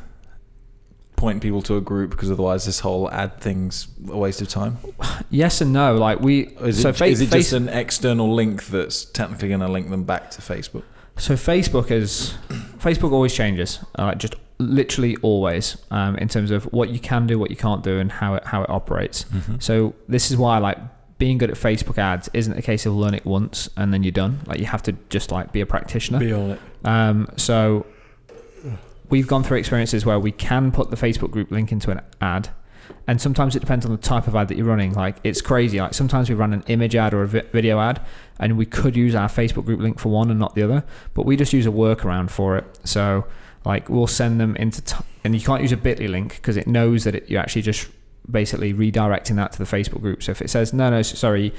[1.15, 4.77] point people to a group because otherwise this whole ad thing's a waste of time.
[5.29, 5.95] Yes and no.
[5.95, 9.61] Like we Is so it, fa- is it just an external link that's technically going
[9.61, 10.83] to link them back to Facebook?
[11.17, 12.35] So Facebook is
[12.77, 17.39] Facebook always changes, uh, just literally always, um, in terms of what you can do,
[17.39, 19.25] what you can't do, and how it how it operates.
[19.59, 20.77] So this is why like
[21.17, 24.11] being good at Facebook ads isn't a case of learn it once and then you're
[24.11, 24.39] done.
[24.45, 26.19] Like you have to just like be a practitioner.
[26.19, 26.59] Be on it.
[26.83, 27.85] Um, so
[29.09, 32.49] we've gone through experiences where we can put the Facebook group link into an ad,
[33.07, 34.93] and sometimes it depends on the type of ad that you're running.
[34.93, 35.79] Like it's crazy.
[35.79, 38.01] Like sometimes we run an image ad or a vi- video ad,
[38.39, 41.25] and we could use our Facebook group link for one and not the other, but
[41.25, 42.79] we just use a workaround for it.
[42.83, 43.25] So
[43.65, 46.67] like we'll send them into, t- and you can't use a Bitly link because it
[46.67, 47.89] knows that it, you're actually just
[48.29, 50.21] basically redirecting that to the Facebook group.
[50.21, 51.53] So if it says no, no, sorry,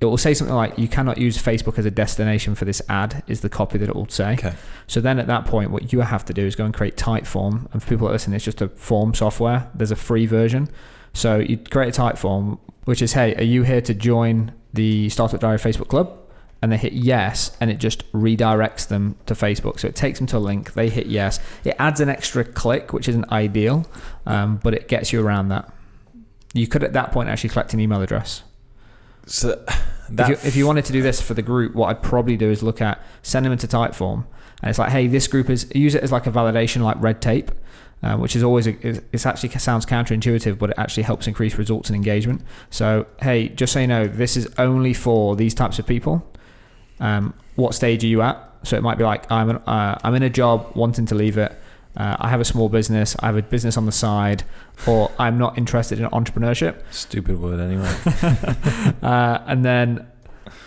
[0.00, 3.22] it will say something like you cannot use Facebook as a destination for this ad
[3.26, 4.34] is the copy that it will say.
[4.34, 4.54] Okay.
[4.86, 7.72] So then at that point, what you have to do is go and create Typeform.
[7.72, 9.70] And for people that listen, it's just a form software.
[9.74, 10.68] There's a free version.
[11.14, 15.40] So you create a Typeform, which is, hey, are you here to join the Startup
[15.40, 16.18] Diary Facebook Club?
[16.62, 19.78] And they hit yes, and it just redirects them to Facebook.
[19.78, 20.72] So it takes them to a link.
[20.72, 21.38] They hit yes.
[21.64, 23.86] It adds an extra click, which isn't ideal,
[24.24, 25.70] um, but it gets you around that.
[26.56, 28.42] You could at that point actually collect an email address.
[29.26, 29.62] So
[30.08, 32.48] If you, if you wanted to do this for the group, what I'd probably do
[32.48, 34.24] is look at send them into Typeform,
[34.62, 37.20] and it's like, hey, this group is use it as like a validation, like red
[37.20, 37.50] tape,
[38.04, 41.56] uh, which is always a, is- it's actually sounds counterintuitive, but it actually helps increase
[41.58, 42.42] results and engagement.
[42.70, 46.24] So hey, just so you know, this is only for these types of people.
[47.00, 48.38] Um, what stage are you at?
[48.62, 51.36] So it might be like I'm an, uh, I'm in a job, wanting to leave
[51.36, 51.52] it.
[51.96, 53.16] Uh, I have a small business.
[53.20, 54.44] I have a business on the side,
[54.86, 56.82] or I'm not interested in entrepreneurship.
[56.90, 58.94] stupid word anyway.
[59.02, 60.06] uh, and then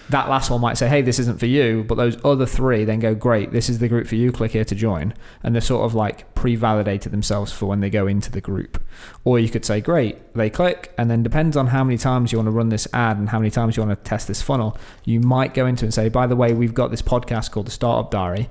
[0.10, 3.00] that last one might say, "Hey, this isn't for you," but those other three then
[3.00, 4.32] go, "Great, this is the group for you.
[4.32, 5.14] Click here to join,"
[5.44, 8.84] and they're sort of like pre-validated themselves for when they go into the group.
[9.24, 12.40] Or you could say, "Great," they click, and then depends on how many times you
[12.40, 14.78] want to run this ad and how many times you want to test this funnel,
[15.06, 17.72] you might go into and say, "By the way, we've got this podcast called the
[17.72, 18.50] Startup Diary.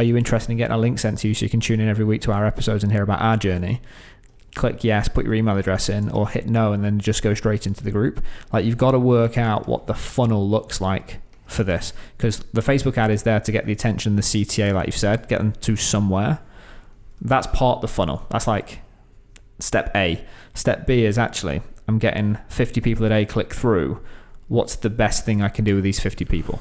[0.00, 1.86] Are you interested in getting a link sent to you so you can tune in
[1.86, 3.82] every week to our episodes and hear about our journey?"
[4.54, 7.66] click yes, put your email address in, or hit no, and then just go straight
[7.66, 8.24] into the group.
[8.50, 12.62] Like you've got to work out what the funnel looks like for this because the
[12.62, 15.52] Facebook ad is there to get the attention, the CTA, like you've said, get them
[15.52, 16.40] to somewhere.
[17.20, 18.26] That's part of the funnel.
[18.30, 18.80] That's like
[19.58, 20.24] step A.
[20.54, 24.00] Step B is actually I'm getting 50 people a day click through.
[24.48, 26.60] What's the best thing I can do with these 50 people?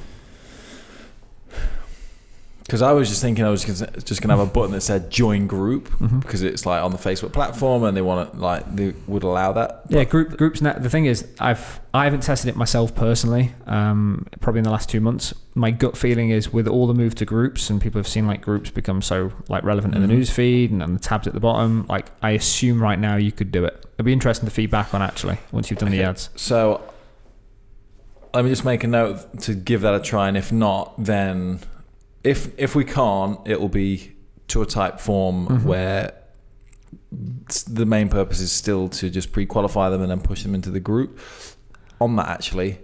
[2.70, 3.82] Because I was just thinking I was just
[4.22, 6.22] going to have a button that said join group Mhm.
[6.22, 9.52] because it's like on the Facebook platform and they want to like they would allow
[9.54, 9.82] that.
[9.90, 10.62] Yeah, group groups.
[10.62, 13.54] Net, the thing is, I've I haven't tested it myself personally.
[13.66, 15.34] Um, probably in the last two months.
[15.56, 18.42] My gut feeling is with all the move to groups and people have seen like
[18.42, 20.12] groups become so like relevant in the Mhm.
[20.18, 21.88] news feed and, and the tabs at the bottom.
[21.90, 23.84] Like I assume right now you could do it.
[23.96, 26.30] It'd be interesting to feedback on actually once you've done the ads.
[26.36, 26.82] So
[28.34, 31.60] let me just make a note to give that a try, and if not, then
[32.24, 34.16] if if we can't, it will be
[34.50, 35.64] to a Typeform Mhm.
[35.64, 36.14] where
[37.68, 40.80] the main purpose is still to just pre-qualify them and then push them into the
[40.80, 41.20] group.
[42.02, 42.80] On that, actually,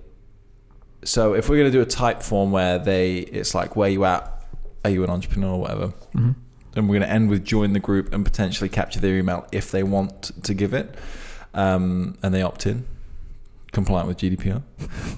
[1.04, 4.46] so if we're going to do a Typeform where they, it's like where you at,
[4.84, 5.52] are you an entrepreneur?
[5.54, 6.32] Or whatever, hmm
[6.78, 9.72] and we're going to end with join the group and potentially capture their email if
[9.72, 10.94] they want to give it
[11.54, 12.86] um, and they opt in
[13.72, 14.62] compliant with gdpr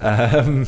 [0.00, 0.64] um,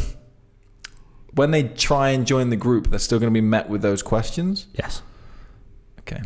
[1.34, 4.02] when they try and join the group they're still going to be met with those
[4.02, 5.02] questions Yes.
[6.00, 6.22] okay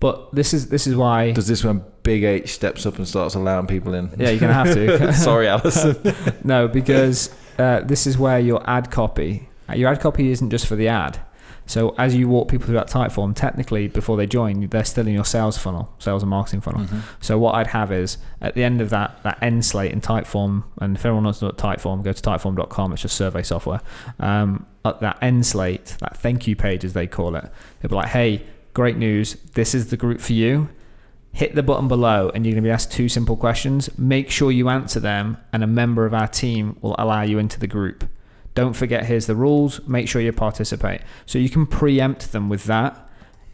[0.00, 1.32] But this is this is why.
[1.32, 4.52] does this when big h steps up and starts allowing people in yeah, you're gonna
[4.52, 5.12] have to.
[5.28, 5.96] sorry alison
[6.44, 10.76] No, because uh, this is where your ad copy, your ad copy isn't just for
[10.76, 11.18] the ad.
[11.66, 15.12] So as you walk people through that Typeform, technically before they join, they're still in
[15.14, 16.82] your sales funnel, sales and marketing funnel.
[16.82, 17.00] Mhm.
[17.20, 20.62] So what I'd have is at the end of that that end slate in Typeform,
[20.80, 22.92] and if everyone wants to know Typeform, go to typeform.com.
[22.92, 23.80] It's just survey software.
[24.20, 27.50] Um, at that end slate, that thank you page as they call it,
[27.80, 29.36] they'll be like, "Hey, great news!
[29.54, 30.68] This is the group for you.
[31.32, 33.90] Hit the button below, and you're going to be asked two simple questions.
[33.98, 37.58] Make sure you answer them, and a member of our team will allow you into
[37.58, 38.04] the group."
[38.56, 39.86] Don't forget, here's the rules.
[39.86, 41.02] Make sure you participate.
[41.26, 43.06] So you can preempt them with that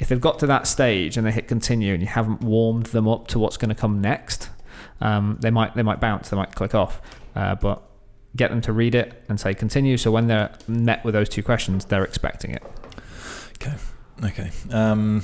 [0.02, 3.06] if they've got to that stage and they hit continue and you haven't warmed them
[3.06, 4.50] up to what's going to come next,
[5.00, 7.00] um, they might they might bounce, they might click off.
[7.36, 7.82] Uh, but
[8.34, 9.96] get them to read it and say continue.
[9.96, 12.62] So when they're met with those two questions, they're expecting it.
[14.24, 15.22] okay um,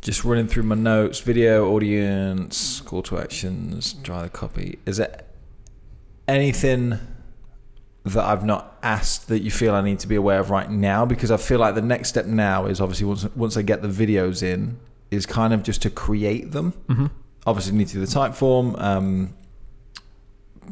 [0.00, 5.22] just running through my notes video audience call to actions dry the copy is there
[6.30, 6.98] anything
[8.04, 11.04] that I've not asked that you feel I need to be aware of right now?
[11.04, 13.88] Because I feel like the next step now is obviously once once I get the
[13.88, 14.78] videos in,
[15.10, 16.72] is kind of just to create them.
[16.88, 17.06] Mm-hmm.
[17.46, 19.34] Obviously, need to do the Typeform, um,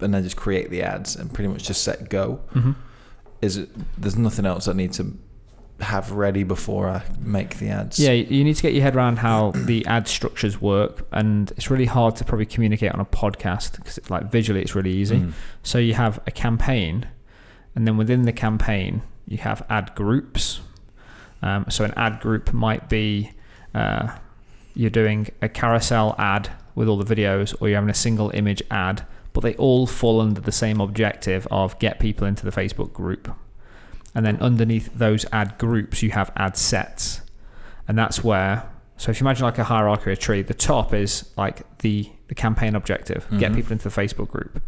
[0.01, 2.41] and then just create the ads and pretty much just set go.
[2.55, 2.73] Mm-hmm.
[3.43, 3.71] Is it?
[4.01, 5.13] There's nothing else I need to
[5.81, 7.99] have ready before I make the ads.
[7.99, 11.71] Yeah, you need to get your head around how the ad structures work, and it's
[11.71, 15.21] really hard to probably communicate on a podcast because it's like visually it's really easy.
[15.21, 15.33] Mm.
[15.63, 17.07] So you have a campaign,
[17.75, 20.61] and then within the campaign, you have ad groups.
[21.43, 23.33] Um, so an ad group might be
[23.75, 24.17] uh,
[24.75, 28.63] you're doing a carousel ad with all the videos, or you're having a single image
[28.71, 32.93] ad, but they all fall under the same objective of get people into the Facebook
[32.93, 33.35] group.
[34.19, 37.21] And then underneath those ad groups, you have ad sets.
[37.87, 41.31] And that's where, so if you imagine like a hierarchy, a tree, the top is
[41.37, 43.55] like the, the campaign objective, get Mhm.
[43.55, 44.61] people into the Facebook group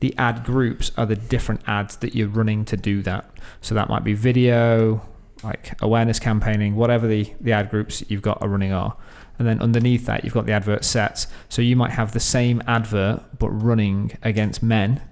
[0.00, 3.30] the ad groups are the different ads that you're running to do that.
[3.60, 5.06] So that might be video,
[5.44, 8.96] like awareness campaigning, whatever the, the ad groups you've got are running are.
[9.38, 11.26] And then underneath that, you've got the advert sets.
[11.50, 15.02] So you might have the same advert, but running against men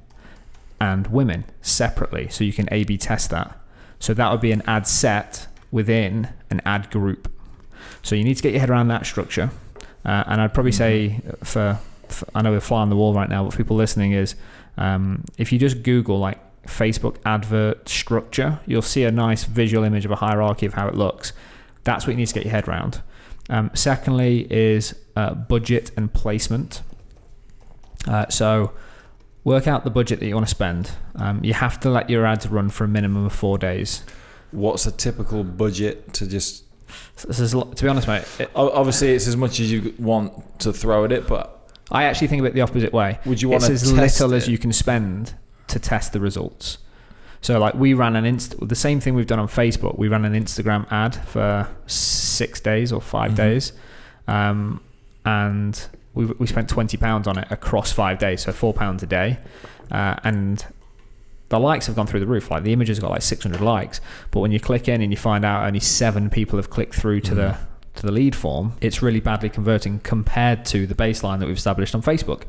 [0.81, 2.29] and women separately.
[2.31, 3.59] So you can A B test that.
[3.99, 7.31] So that would be an ad set within an ad group.
[8.03, 9.51] So you need to get your head around that structure.
[10.05, 13.29] Uh, and I'd probably say for, for, I know we're fly on the wall right
[13.29, 14.35] now, but for people listening is
[14.77, 20.05] um, if you just Google like Facebook advert structure, you'll see a nice visual image
[20.05, 21.33] of a hierarchy of how it looks.
[21.85, 23.03] That's what you need to get your head around.
[23.51, 26.83] Um, secondly, is uh, budget and placement.
[28.07, 28.73] Uh, so,
[29.45, 30.91] work out the budget that you want to spend.
[31.17, 34.03] Um, you have to let your ads run for a minimum of four days.
[34.51, 36.65] What's a typical budget to just?
[37.27, 38.25] This is, to be honest, mate.
[38.39, 42.29] It, Obviously, it's as much as you want to throw at it, but I actually
[42.29, 43.19] think of it the opposite way.
[43.27, 44.37] would you want It's as little it?
[44.39, 45.35] as you can spend
[45.69, 46.79] to test the results.
[47.43, 49.97] So like we ran an inst the same thing we've done on Facebook.
[49.99, 53.37] We ran an Instagram ad for six days or 5 Mhm.
[53.37, 53.73] days,
[54.27, 54.81] um,
[55.25, 55.87] and
[56.19, 59.39] we we spent twenty pounds on it across five days, so four pounds a day,
[59.91, 60.65] uh, and
[61.49, 62.51] the likes have gone through the roof.
[62.51, 64.01] Like the images have got like six hundred likes,
[64.31, 67.21] but when you click in and you find out only seven people have clicked through
[67.23, 67.59] to the Mhm.
[67.95, 71.95] to the lead form, it's really badly converting compared to the baseline that we've established
[71.95, 72.43] on Facebook.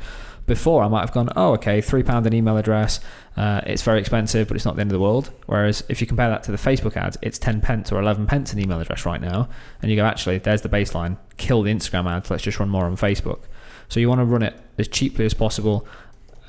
[0.45, 2.99] Before I might have gone, oh, okay, three pound an email address.
[3.37, 5.29] Uh, it's very expensive, but it's not the end of the world.
[5.45, 8.51] Whereas if you compare that to the Facebook ads, it's ten pence or eleven pence
[8.51, 9.47] an email address right now,
[9.81, 11.17] and you go, actually, there's the baseline.
[11.37, 12.31] Kill the Instagram ads.
[12.31, 13.41] Let's just run more on Facebook.
[13.89, 15.85] So you want to run it as cheaply as possible.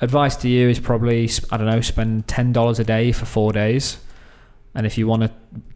[0.01, 3.53] Advice to you is probably I don't know, spend ten dollars a day for four
[3.53, 3.99] days,
[4.75, 5.31] and if you want to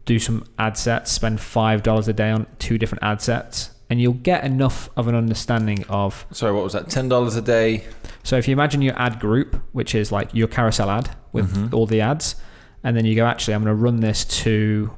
[0.05, 4.01] do some ad sets, spend five dollars a day on two different ad sets, and
[4.01, 6.89] you'll get enough of an understanding of Sorry, what was that?
[6.89, 7.83] Ten dollars a day.
[8.23, 11.73] so if you imagine your ad group, which is like your carousel ad with Mhm.
[11.73, 12.35] all the ads,
[12.83, 14.91] and then you go, actually, I'm going to run this to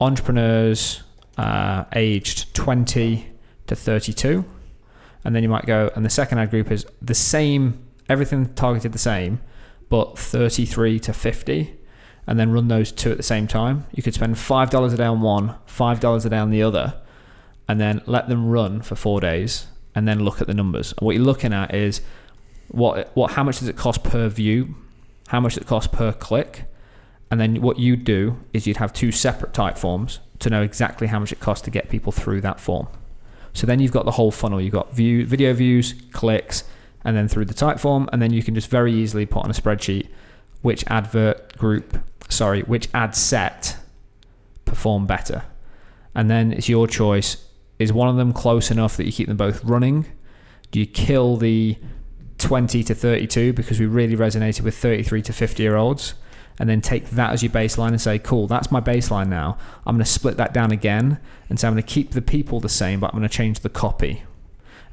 [0.00, 1.02] entrepreneurs
[1.36, 3.26] uh, aged 20
[3.68, 4.44] to 32.
[5.28, 8.92] And then you might go, and the second ad group is the same, everything targeted
[8.92, 9.42] the same,
[9.90, 11.76] but 33 to 50.
[12.26, 13.84] And then run those two at the same time.
[13.92, 16.98] You could spend $5 a day on one, $5 a day on the other,
[17.68, 20.94] and then let them run for four days and then look at the numbers.
[20.96, 22.00] And what you're looking at is
[22.68, 24.74] what what how much does it cost per view
[25.28, 26.64] how much does it cost per click
[27.30, 31.18] and then what you'd do is you'd have two separate Typeforms to know exactly how
[31.18, 32.88] much it costs to get people through that form
[33.52, 34.60] so then you've got the whole funnel.
[34.60, 36.64] You've got view video views clicks
[37.04, 39.54] and then through the Typeform and then you can just very easily put on a
[39.54, 40.08] spreadsheet
[40.62, 43.76] which advert group sorry which ad set
[44.64, 45.44] perform better.
[46.14, 47.44] And then it's your choice.
[47.78, 50.06] Is one of them close enough that you keep them both running?
[50.70, 51.78] Do you kill the
[52.38, 56.14] 20 to 32 because we really resonated with 33 to 50 year olds
[56.58, 59.56] and then take that as your baseline and say cool that's my baseline now.
[59.86, 61.18] I'm going to split that down again
[61.48, 63.60] and say i'm going to keep the people the same but i'm going to change
[63.60, 64.22] the copy.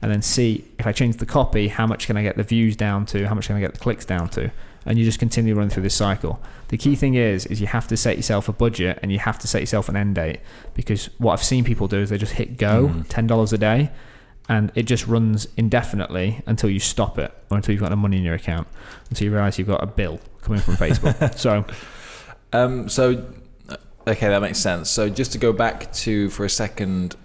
[0.02, 2.76] And then see if i change the copy how much can i get the views
[2.76, 4.52] down to how much can i get the clicks down to?
[4.88, 6.40] And you just continue running through this cycle.
[6.68, 9.40] The key thing is is you have to set yourself a budget and you have
[9.40, 10.42] to set yourself an end date
[10.76, 13.08] because what i've seen people do is they just hit go Mhm.
[13.08, 13.90] $10 a day
[14.48, 18.18] and it just runs indefinitely until you stop it or until you've got no money
[18.18, 18.68] in your account
[19.10, 21.36] until you realize you've got a bill coming from Facebook.
[21.38, 21.66] so
[22.54, 23.26] Um, so,
[24.08, 24.90] okay, that makes sense.
[24.90, 27.16] So, just to go back to for a second,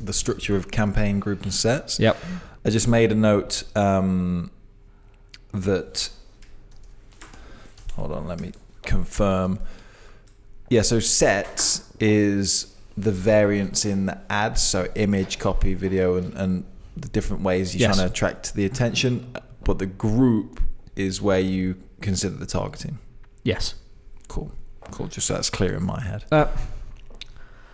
[0.00, 1.98] the structure of campaign group and sets.
[2.00, 2.16] Yep.
[2.64, 4.50] I just made a note um,
[5.52, 6.08] that.
[7.96, 9.58] Hold on, let me confirm.
[10.70, 16.64] Yeah, so sets is the variance in the ads, so image, copy, video, and, and
[16.96, 17.96] the different ways you're Yes.
[17.96, 19.34] trying to attract the attention.
[19.64, 20.60] But the group
[20.96, 22.98] is where you consider the targeting.
[23.44, 23.74] yes.
[24.28, 24.50] Cool,
[24.92, 25.08] cool.
[25.08, 26.24] Just so that's clear in my head.
[26.32, 26.46] Uh,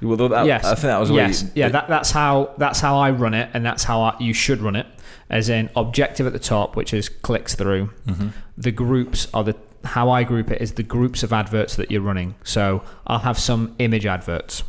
[0.01, 0.65] Well, that, yes.
[0.65, 1.43] I think that was yes.
[1.43, 1.69] really, yeah.
[1.69, 4.75] That, that's how that's how I run it, and that's how I, you should run
[4.77, 4.87] it.
[5.31, 7.91] As in objective at the top, which is clicks through.
[8.07, 8.33] Mhm.
[8.57, 12.01] The groups are the how I group it is the groups of adverts that you're
[12.03, 12.35] running.
[12.45, 14.65] So I'll have some image adverts.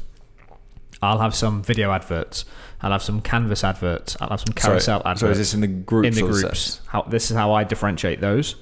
[1.01, 2.45] I'll have some video adverts.
[2.81, 4.15] I'll have some canvas adverts.
[4.19, 5.21] I'll have some carousel adverts.
[5.21, 6.07] So is this in the groups?
[6.07, 6.81] in the groups.
[6.87, 8.55] How this is how I differentiate those.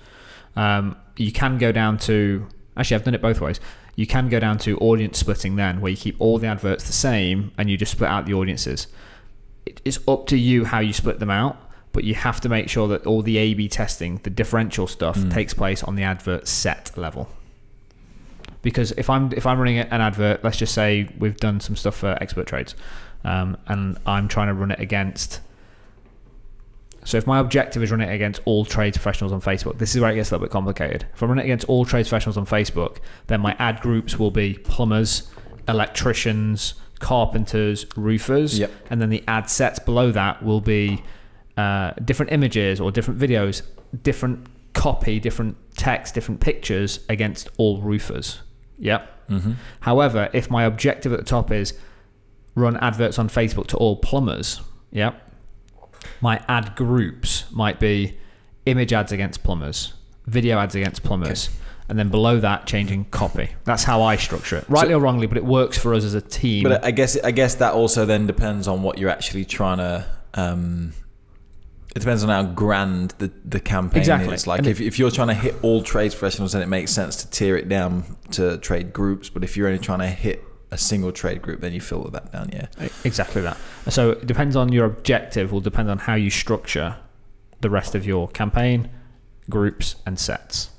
[0.58, 3.60] Um, you can go down to actually I've done it both ways.
[3.96, 6.94] You can go down to audience splitting then, where you keep all the adverts the
[6.94, 8.88] same and you just split out the audiences.
[9.86, 11.58] It's up to you how you split them out,
[11.94, 15.34] but you have to make sure that all the A/B testing, the differential stuff, Mm.
[15.34, 17.28] takes place on the advert set level.
[18.62, 21.96] Because if I'm if I'm running an advert, let's just say we've done some stuff
[21.96, 22.76] for expert trades,
[23.24, 25.40] um, and I'm trying to run it against
[27.08, 30.02] so if my objective is running it against all trades professionals on Facebook, this is
[30.02, 31.06] where it gets a little bit complicated.
[31.14, 34.32] If I'm running it against all trades professionals on Facebook, then my ad groups will
[34.32, 35.30] be plumbers,
[35.68, 38.72] electricians, carpenters, roofers, Yep.
[38.90, 41.02] and then the ad sets below that will be
[41.56, 43.62] uh, different images or different videos,
[44.04, 48.42] different copy, different text, different pictures against all roofers.
[48.78, 49.28] Yep.
[49.30, 49.56] Mhm.
[49.80, 51.74] However, if my objective at the top is
[52.54, 55.20] run adverts on Facebook to all plumbers, yep,
[56.22, 58.18] my ad groups might be
[58.66, 59.94] image ads against plumbers,
[60.26, 61.50] video ads against plumbers,
[61.90, 63.50] and then below that changing copy.
[63.64, 66.22] That's how I structure it, rightly or wrongly, but it works for us as a
[66.22, 66.64] team.
[66.64, 70.06] But I guess I guess that also then depends on what you're actually trying to.
[70.34, 70.94] Um,
[71.96, 74.36] it depends on how grand the, the campaign Exactly.
[74.36, 74.46] is.
[74.46, 77.24] Like And if, if you're trying to hit all trades professionals, then it makes sense
[77.24, 79.30] to tier it down to trade groups.
[79.30, 82.32] But if you're only trying to hit a single trade group, then you filter that
[82.32, 82.50] down.
[82.52, 82.68] Yeah.
[83.04, 83.58] Exactly that.
[83.90, 86.98] So it depends on your objective, will depend on how you structure
[87.62, 88.90] the rest of your campaign,
[89.50, 90.70] groups, and sets.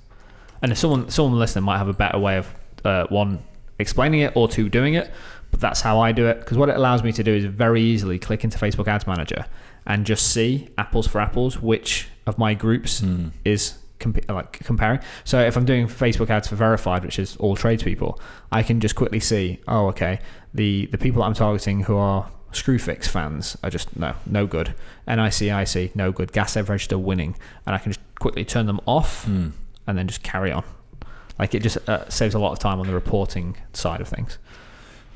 [0.62, 3.42] And if someone someone listening might have a better way of uh, one
[3.78, 5.10] explaining it or two doing it,
[5.50, 6.40] but that's how I do it.
[6.40, 9.46] Because what it allows me to do is very easily click into Facebook Ads Manager
[9.86, 13.30] and just see apples for apples which of my groups Mm.
[13.44, 15.00] is comp- like comparing.
[15.24, 18.20] So if I'm doing Facebook ads for verified, which is all tradespeople,
[18.52, 20.20] I can just quickly see, oh, okay,
[20.54, 24.74] the the people I'm targeting who are Screwfix fans are just no, no good.
[25.06, 26.32] NICEIC, no good.
[26.32, 27.36] Gas Safe Register winning,
[27.66, 29.52] and I can just quickly turn them off Mm.
[29.86, 30.64] and then just carry on.
[31.38, 34.38] Like it just uh, saves a lot of time on the reporting side of things.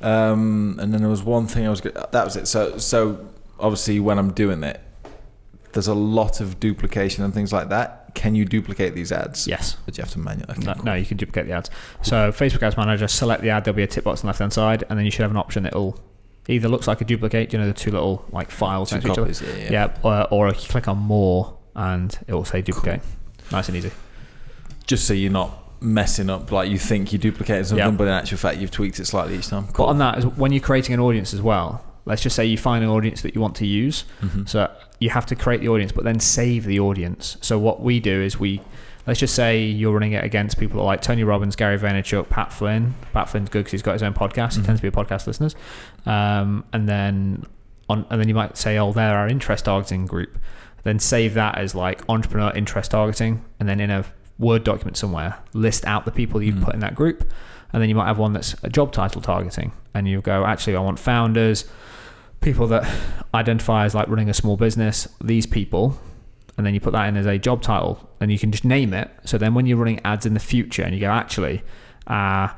[0.01, 1.81] Um, and then there was one thing I was.
[1.81, 2.47] Go- that was it.
[2.47, 3.27] So so
[3.59, 4.81] obviously when I'm doing it,
[5.73, 8.02] there's a lot of duplication and things like that.
[8.15, 9.47] Can you duplicate these ads?
[9.47, 9.77] Yes.
[9.87, 10.51] But you have to manually.
[10.53, 10.85] Okay, No, cool.
[10.85, 11.71] no, you can duplicate the ads.
[12.03, 13.65] So Facebook Ads Manager, select the ad.
[13.65, 15.31] There'll be a tick box on the left hand side, and then you should have
[15.31, 15.99] an option that'll
[16.49, 17.53] either looks like a duplicate.
[17.53, 19.51] You know the two little like files Two next to each other.
[19.59, 19.71] Yeah, yeah.
[20.03, 23.01] Yeah, or, or you click on more, and it will say duplicate.
[23.51, 23.91] Nice and easy.
[24.87, 27.91] Just so you're not messing up like you think you duplicated something, Yeah.
[27.91, 29.67] but in actual fact you've tweaked it slightly each time.
[29.77, 31.85] But on that, is when you're creating an audience as well.
[32.05, 34.05] Let's just say you find an audience that you want to use.
[34.23, 34.49] Mhm.
[34.49, 34.69] So
[35.03, 37.37] you have to create the audience, but then save the audience.
[37.41, 38.61] So what we do is we,
[39.07, 42.95] let's just say you're running it against people like Tony Robbins, Gary Vaynerchuk, Pat Flynn.
[43.13, 44.55] Pat Flynn's good because he's got his own podcast.
[44.55, 44.67] He Mhm.
[44.67, 45.55] tends to be a podcast listeners.
[46.07, 47.45] Um, and then
[47.89, 50.39] on, and then you might say, oh, they're our interest targeting group.
[50.85, 54.05] Then save that as like entrepreneur interest targeting, and then in a
[54.39, 56.65] Word document somewhere, list out the people you've Mm.
[56.65, 57.31] put in that group.
[57.73, 60.75] And then you might have one that's a job title targeting, and you go, actually,
[60.77, 61.65] I want founders,
[62.43, 62.89] people that
[63.35, 65.99] identify as like running a small business, these people,
[66.57, 68.93] and then you put that in as a job title, and you can just name
[68.93, 69.11] it.
[69.25, 71.63] So then when you're running ads in the future, and you go, actually,
[72.07, 72.49] uh,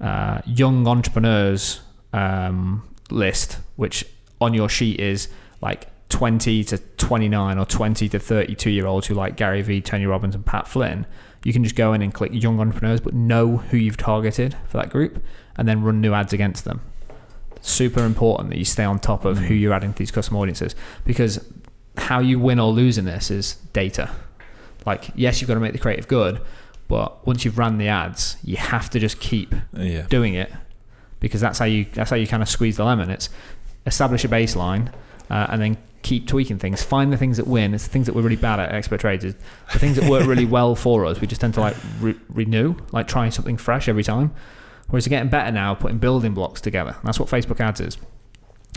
[0.00, 1.80] uh, young entrepreneurs
[2.12, 4.04] um, list, which
[4.40, 5.28] on your sheet is
[5.60, 10.06] like 20 to 29 or 20 to 32 year olds who like Gary Vee, Tony
[10.06, 11.06] Robbins, and Pat Flynn.
[11.44, 14.76] You can just go in and click young entrepreneurs, but know who you've targeted for
[14.78, 15.22] that group,
[15.56, 16.80] and then run new ads against them.
[17.64, 20.74] Super important that you stay on top of who you're adding to these custom audiences
[21.04, 21.44] because
[21.96, 24.10] how you win or lose in this is data.
[24.84, 26.40] Like, yes, you've got to make the creative good,
[26.88, 30.02] but once you've ran the ads, you have to just keep Yeah.
[30.08, 30.52] doing it
[31.20, 33.08] because that's how you that's how you kind of squeeze the lemon.
[33.10, 33.28] It's
[33.86, 34.92] establish a baseline
[35.30, 36.82] uh, and then keep tweaking things.
[36.82, 37.74] Find the things that win.
[37.74, 39.24] It's the things that we're really bad at, expert trades.
[39.24, 41.20] The things that work really well for us.
[41.20, 44.32] We just tend to like re- renew, like trying something fresh every time.
[44.92, 46.96] Whereas we're getting better now, putting building blocks together.
[47.02, 47.96] That's what Facebook ads is.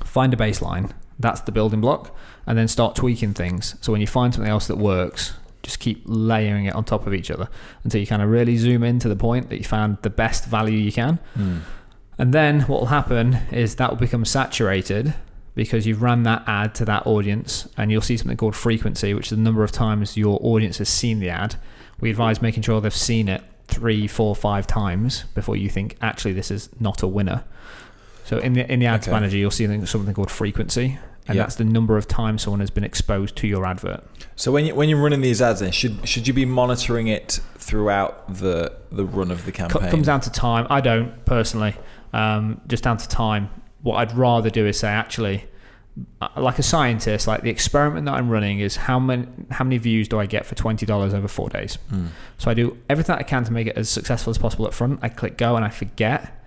[0.05, 0.93] Find a baseline.
[1.20, 2.16] That's the building block,
[2.47, 3.76] and then start tweaking things.
[3.82, 7.13] So when you find something else that works, just keep layering it on top of
[7.13, 7.49] each other
[7.84, 10.45] until you kind of really zoom in to the point that you found the best
[10.45, 11.20] value you can.
[11.38, 11.59] Mm.
[12.18, 15.16] And then what will happen is that will become saturated
[15.53, 19.26] because you've ran that ad to that audience and you'll see something called frequency, which
[19.26, 21.57] is the number of times your audience has seen the ad.
[21.99, 23.43] We advise making sure they've seen it
[23.76, 27.43] three, four, five times before you think actually this is not a winner.
[28.23, 29.13] So in the in the ads Okay.
[29.15, 30.97] manager, you'll see something called frequency,
[31.28, 31.43] and Yeah.
[31.43, 34.03] that's the number of times someone has been exposed to your advert.
[34.36, 37.39] So when you when you're running these ads, then should should you be monitoring it
[37.57, 39.89] throughout the the run of the campaign?
[39.91, 40.65] comes down to time.
[40.69, 41.76] I don't personally,
[42.13, 43.49] um, just down to time.
[43.84, 45.45] What I'd rather do is say, actually,
[46.36, 50.08] like a scientist, like the experiment that I'm running is how many how many views
[50.08, 51.78] do I get for twenty dollars over four days?
[51.91, 52.08] Mm.
[52.38, 55.00] So I do everything I can to make it as successful as possible up front.
[55.02, 56.41] I click go and I forget.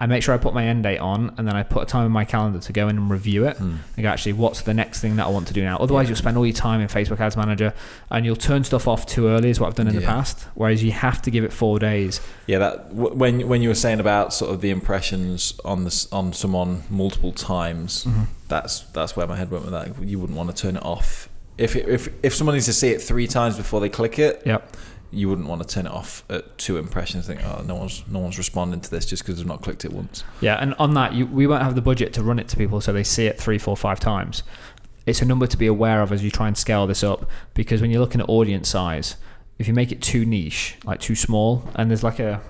[0.00, 2.06] I make sure I put my end date on, and then I put a time
[2.06, 3.58] in my calendar to go in and review it.
[3.58, 3.76] Mm.
[3.96, 5.76] And go, actually, what's the next thing that I want to do now?
[5.76, 6.10] Otherwise, Yeah.
[6.12, 7.74] you'll spend all your time in Facebook Ads Manager,
[8.10, 10.46] and you'll turn stuff off too early, is what I've done in the past.
[10.54, 12.20] Whereas you have to give it four days.
[12.46, 16.32] Yeah, that when when you were saying about sort of the impressions on this on
[16.32, 18.22] someone multiple times, Mm-hmm.
[18.48, 20.02] that's that's where my head went with that.
[20.02, 21.28] You wouldn't want to turn it off.
[21.58, 24.76] If if if someone needs to see it three times before they click it, Yep.
[25.12, 27.26] You wouldn't want to turn it off at two impressions.
[27.26, 29.92] Think, oh, no one's no one's responding to this just because they've not clicked it
[29.92, 30.24] once.
[30.40, 32.80] Yeah, and on that, you, we won't have the budget to run it to people
[32.80, 34.42] so they see it three, four, five times.
[35.06, 37.80] It's a number to be aware of as you try and scale this up because
[37.80, 39.16] when you're looking at audience size,
[39.58, 42.40] if you make it too niche, like too small, and there's like a,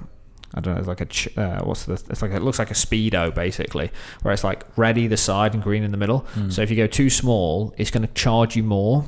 [0.54, 2.70] I don't know, there's like a, ch- uh, what's the, it's like, it looks like
[2.70, 3.90] a speedo basically,
[4.22, 6.26] where it's like red either side and green in the middle.
[6.50, 9.04] So if you go too small, it's going to charge you more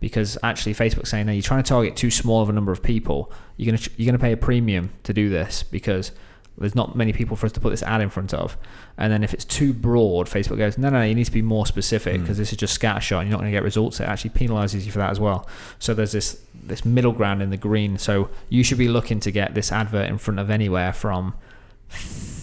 [0.00, 2.82] because actually Facebook's saying, no, you're trying to target too small of a number of
[2.82, 3.32] people.
[3.56, 6.12] You're going to, you're going to pay a premium to do this because
[6.58, 8.56] there's not many people for us to put this ad in front of.
[8.98, 11.42] And then if it's too broad, Facebook goes, no, no, no you need to be
[11.42, 12.22] more specific hmm.
[12.22, 14.00] because this is just scattershot and you're not going to get results.
[14.00, 15.48] It actually penalizes you for that as well.
[15.78, 17.98] So there's this this middle ground in the green.
[17.98, 21.34] So you should be looking to get this advert in front of anywhere from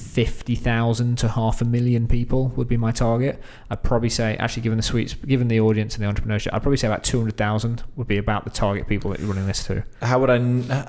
[0.10, 3.42] fifty thousand to half a million people would be my target.
[3.70, 6.78] I'd probably say, actually, given the suites, given the audience and the entrepreneurship, I'd probably
[6.78, 9.64] say about two hundred thousand would be about the target people that you're running this
[9.66, 9.84] to.
[10.02, 10.40] How would I?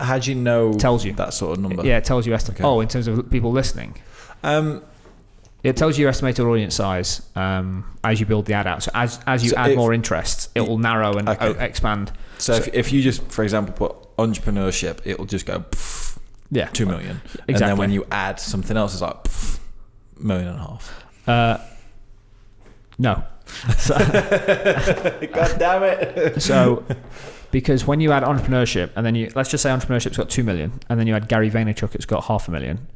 [0.04, 0.72] How do you know?
[0.72, 1.12] Tells you.
[1.14, 1.84] that sort of number.
[1.86, 2.34] Yeah, it tells you.
[2.34, 2.64] Esti- Okay.
[2.64, 3.94] Oh, in terms of people listening,
[4.42, 4.82] Um.
[5.62, 8.82] it tells you your estimated audience size um, as you build the ad out.
[8.82, 11.54] So as as you So add if- more interests, it will narrow and Okay.
[11.64, 12.10] expand.
[12.38, 15.62] So, if, if you just, for example, put entrepreneurship, it'll just go
[16.50, 17.58] Yeah, two million, and exactly.
[17.68, 19.60] then when you add something else, it's like pff,
[20.18, 21.04] million and a half.
[21.28, 21.58] uh,
[22.98, 23.22] no.
[23.78, 23.94] So,
[25.32, 26.40] God damn it!
[26.42, 26.84] So,
[27.50, 30.72] because when you add entrepreneurship, and then you let's just say entrepreneurship's got two million,
[30.88, 32.86] and then you add Gary Vaynerchuk, it's got half a million.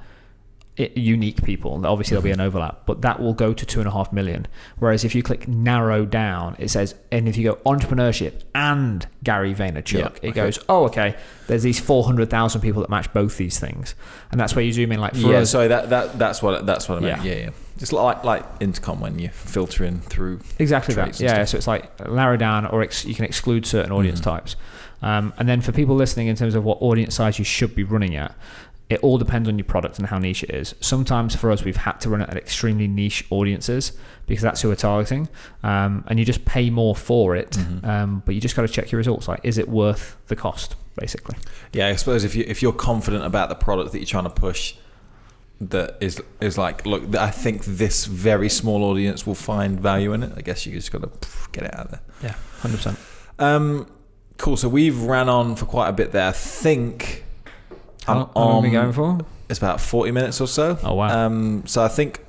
[0.77, 3.87] It, unique people, obviously there'll be an overlap, but that will go to two and
[3.89, 4.49] a half million.
[4.81, 9.55] Whereas if you click narrow down, it says, and if you go entrepreneurship and Gary
[9.55, 10.33] Vaynerchuk, Yeah, it okay.
[10.33, 11.15] goes, oh, okay,
[11.47, 13.95] there's these 400,000 people that match both these things.
[14.33, 16.67] And that's where you zoom in, like for yeah, us, sorry, that, that that's what
[16.67, 17.25] that's what I meant.
[17.25, 17.33] Yeah.
[17.35, 17.51] Yeah, yeah.
[17.77, 20.41] It's like like intercom when you filtering through.
[20.59, 21.21] Exactly that.
[21.21, 21.45] Yeah.
[21.45, 24.25] So it's like narrow down, or ex- you can exclude certain audience Mhm.
[24.25, 24.57] types.
[25.03, 27.85] Um, and then for people listening, in terms of what audience size you should be
[27.85, 28.35] running at,
[28.91, 30.75] it all depends on your product and how niche it is.
[30.81, 33.93] Sometimes for us, we've had to run it at extremely niche audiences
[34.27, 35.29] because that's who we're targeting,
[35.63, 37.53] um, and you just pay more for it.
[37.53, 37.85] Mhm.
[37.87, 39.27] Um, but you just got to check your results.
[39.29, 40.77] Like, is it worth the cost?
[40.97, 41.37] Basically.
[41.73, 44.31] Yeah, I suppose if you if you're confident about the product that you're trying to
[44.31, 44.75] push,
[45.61, 50.23] that is is like, look, I think this very small audience will find value in
[50.23, 50.33] it.
[50.37, 52.01] I guess you just got to get it out there.
[52.23, 52.99] Yeah, hundred percent.
[53.41, 53.89] Um,
[54.37, 54.57] cool.
[54.57, 56.29] So we've ran on for quite a bit there.
[56.29, 57.24] I think
[58.07, 59.19] How, how long are we going for?
[59.49, 60.79] it's about forty minutes or so.
[60.83, 61.27] Oh wow.
[61.27, 62.21] Um, so I think.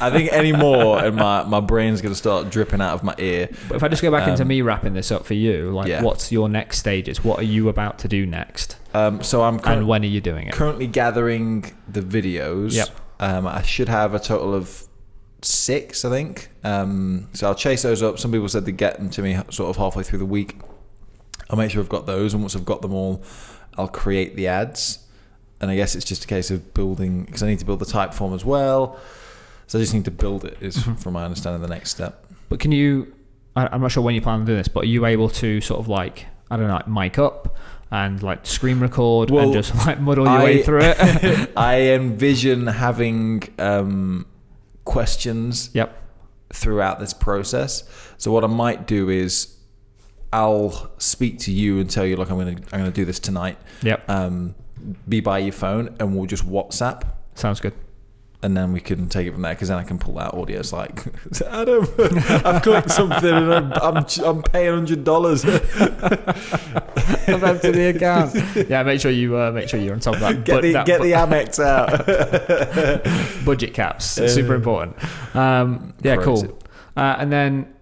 [0.00, 3.14] I think any more and my, my brain's going to start dripping out of my
[3.18, 3.48] ear.
[3.68, 5.88] But if I just go back into um, me wrapping this up for you, like,
[5.88, 6.02] yeah.
[6.02, 7.24] what's your next stages?
[7.24, 8.76] What are you about to do next?
[8.94, 10.54] Um, so I'm And when are you doing it?
[10.54, 12.74] currently gathering the videos.
[12.74, 12.88] Yep.
[13.18, 14.86] Um, I should have a total of
[15.42, 16.50] six, I think.
[16.62, 18.18] Um, so I'll chase those up.
[18.18, 20.60] Some people said they'd get them to me sort of halfway through the week.
[21.52, 23.22] I'll make sure I've got those, and once I've got them all,
[23.76, 24.98] I'll create the ads.
[25.60, 27.84] And I guess it's just a case of building because I need to build the
[27.84, 28.98] Typeform as well.
[29.68, 30.56] So I just need to build it.
[30.60, 30.94] Is Mm-hmm.
[30.94, 32.26] from my understanding the next step.
[32.48, 33.14] But can you?
[33.54, 35.60] I, I'm not sure when you plan on doing this, but are you able to
[35.60, 37.56] sort of like I don't know, like mic up
[37.90, 41.52] and like screen record Well, and just like muddle your way through it?
[41.56, 44.26] I envision having um,
[44.84, 46.02] questions yep.
[46.52, 47.84] throughout this process.
[48.18, 49.51] So what I might do is
[50.32, 53.58] I'll speak to you and tell you, look, I'm gonna I'm gonna do this tonight.
[53.82, 54.08] Yep.
[54.08, 54.54] Um,
[55.08, 57.02] be by your phone, and we'll just WhatsApp,
[57.34, 57.74] Sounds good.
[58.42, 59.54] and then we can take it from there.
[59.54, 60.58] Because then I can pull out audio.
[60.60, 61.04] It's like
[61.46, 61.86] Adam,
[62.44, 65.44] I've clicked something, and I'm I'm, I'm paying hundred dollars.
[65.44, 68.34] I've emptied the account.
[68.68, 70.44] Yeah, make sure you uh, make sure you're on top of that.
[70.44, 73.44] Get But the that get bu- the Amex out.
[73.44, 74.04] budget caps.
[74.06, 74.96] super Uh, important.
[75.36, 76.46] Um, yeah, Crazy.
[76.46, 76.58] cool.
[76.96, 77.72] Uh, and then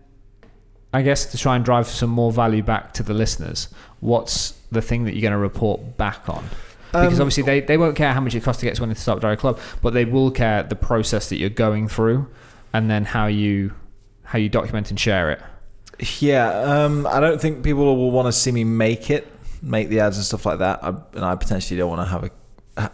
[0.93, 3.68] I guess to try and drive some more value back to the listeners,
[4.01, 6.45] what's the thing that you're going to report back on?
[6.86, 9.01] Because Um, obviously they, they won't care how much it costs to get someone into
[9.01, 12.28] Startup Diary Club, but they will care the process that you're going through,
[12.72, 13.72] and then how you
[14.24, 15.41] how you document and share it.
[16.18, 19.30] Yeah, um, I don't think people will want to see me make it,
[19.62, 20.82] make the ads and stuff like that.
[20.82, 22.30] I, and I potentially don't want to have a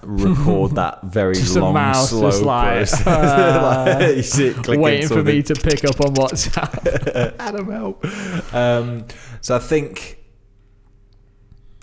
[0.02, 3.06] record that very Just a long, mouse slow just like, process.
[3.06, 7.36] uh, Like, you see it clicking waiting for me to pick up on WhatsApp.
[7.38, 8.04] Adam help.
[8.54, 9.06] Um,
[9.40, 10.18] so I think,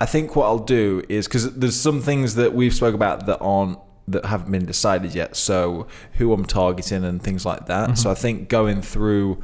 [0.00, 3.38] I think what I'll do is because there's some things that we've spoke about that
[3.38, 3.78] aren't
[4.08, 5.36] that haven't been decided yet.
[5.36, 7.96] So who I'm targeting and things like that.
[7.96, 9.42] So I think going through,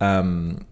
[0.00, 0.66] um,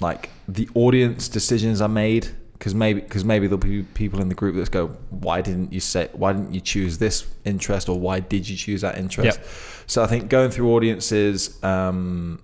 [0.00, 2.28] like the audience decisions I made.
[2.62, 5.80] Because maybe, because maybe there'll be people in the group that go, "Why didn't you
[5.80, 6.08] say?
[6.12, 9.40] Why didn't you choose this interest, or why did you choose that interest?"
[9.88, 12.40] So I think going through audiences, um,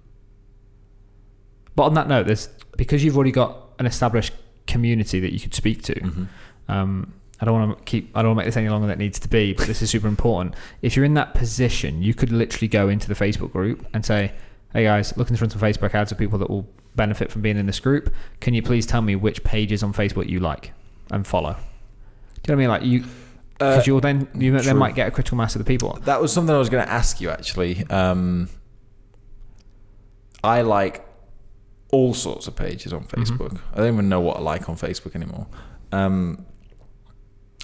[1.76, 4.32] But on that note, there's because you've already got an established
[4.66, 5.94] community that you could speak to.
[5.94, 6.24] Mm-hmm.
[6.66, 8.10] Um, I don't want to keep.
[8.16, 9.52] I don't want to make this any longer than it needs to be.
[9.52, 10.56] But this is super important.
[10.82, 14.32] If you're in that position, you could literally go into the Facebook group and say,
[14.72, 16.66] "Hey guys, looking to run some Facebook ads of people that will
[16.98, 18.12] benefit from being in this group.
[18.40, 20.72] Can you please tell me which pages on Facebook you like
[21.10, 21.62] and follow?" Do you know
[22.44, 22.68] what I mean?
[22.68, 22.98] Like you,
[23.60, 25.98] Uh, because you'll then you then might get a critical mass of the people.
[26.04, 27.84] That was something I was going to ask you actually.
[27.90, 28.48] Um,
[30.44, 31.04] I like
[31.90, 33.58] all sorts of pages on Facebook.
[33.72, 35.46] I don't even know what I like on Facebook anymore.
[35.90, 36.44] Um,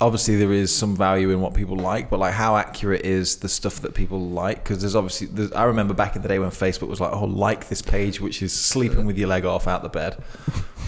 [0.00, 3.48] obviously, there is some value in what people like, but like how accurate is the
[3.48, 4.62] stuff that people like?
[4.62, 7.24] Because there's obviously, there's, I remember back in the day when Facebook was like, oh,
[7.24, 10.22] like this page, which is sleeping with your leg off out the bed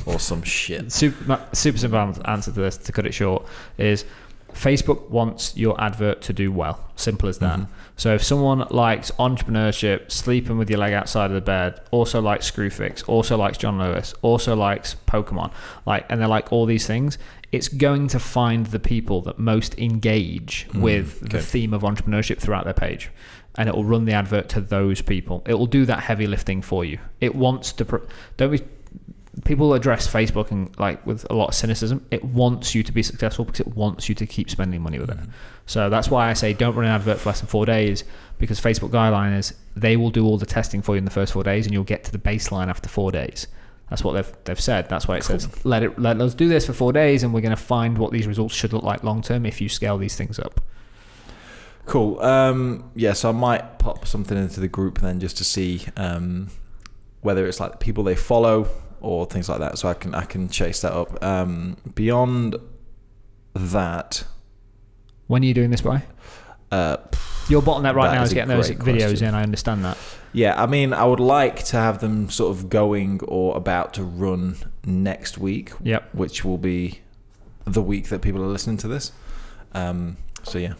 [0.06, 0.90] or some shit.
[0.92, 3.46] Super, super simple answer to this to cut it short
[3.78, 4.04] is
[4.56, 6.80] Facebook wants your advert to do well.
[6.96, 7.62] Simple as Mm-hmm.
[7.62, 7.68] that.
[7.96, 12.50] So if someone likes entrepreneurship, sleeping with your leg outside of the bed, also likes
[12.50, 15.52] Screwfix, also likes John Lewis, also likes Pokemon,
[15.86, 17.18] like, and they like all these things,
[17.52, 21.40] it's going to find the people that most engage with the Mm, okay.
[21.44, 23.10] theme of entrepreneurship throughout their page.
[23.58, 25.42] And it will run the advert to those people.
[25.46, 26.98] It will do that heavy lifting for you.
[27.22, 27.84] It wants to.
[27.86, 28.60] Pro- don't be
[29.44, 32.04] people address Facebook and like with a lot of cynicism.
[32.10, 35.10] It wants you to be successful because it wants you to keep spending money with
[35.10, 35.18] it.
[35.66, 38.04] So that's why I say don't run an advert for less than four days
[38.38, 41.32] because Facebook guideline is they will do all the testing for you in the first
[41.32, 43.46] four days and you'll get to the baseline after four days.
[43.90, 44.88] That's what they've they've said.
[44.88, 47.40] That's why it says let it let us do this for four days and we're
[47.40, 50.16] going to find what these results should look like long term if you scale these
[50.16, 50.60] things up.
[51.84, 52.20] Cool.
[52.20, 56.48] Um, yeah, so I might pop something into the group then just to see um,
[57.20, 58.68] whether it's like the people they follow
[59.00, 59.78] or things like that.
[59.78, 61.22] So I can I can chase that up.
[61.22, 62.56] Um, beyond
[63.54, 64.24] that,
[65.26, 66.02] When are you doing this by?
[66.70, 66.96] uh,
[67.48, 69.28] Your bottleneck right now is is getting those videos question.
[69.28, 69.34] in.
[69.34, 69.96] I understand that.
[70.32, 74.04] yeah, I mean, I would like to have them sort of going or about to
[74.04, 76.14] run next week, Yep.
[76.14, 77.00] which will be
[77.64, 79.12] the week that people are listening to this.
[79.72, 80.74] Um, so yeah,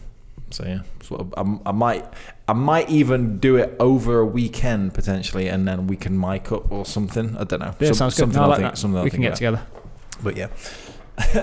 [0.49, 2.05] so yeah, so I, I might,
[2.47, 6.71] I might even do it over a weekend potentially, and then we can mic up
[6.71, 7.35] or something.
[7.37, 7.75] I don't know.
[7.79, 8.19] Yeah, Some- sounds good.
[8.33, 8.77] something No, I like think- that.
[8.77, 9.35] something We can get about.
[9.37, 9.61] together.
[10.23, 10.47] But yeah.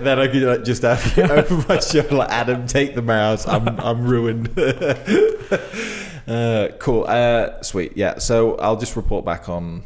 [0.00, 3.46] then I could like, just have you over my shoulder like Adam, take the mouse.
[3.46, 4.48] I'm I'm ruined.
[6.26, 7.04] uh, cool.
[7.06, 7.92] Uh, sweet.
[7.96, 8.18] Yeah.
[8.18, 9.82] So I'll just report back on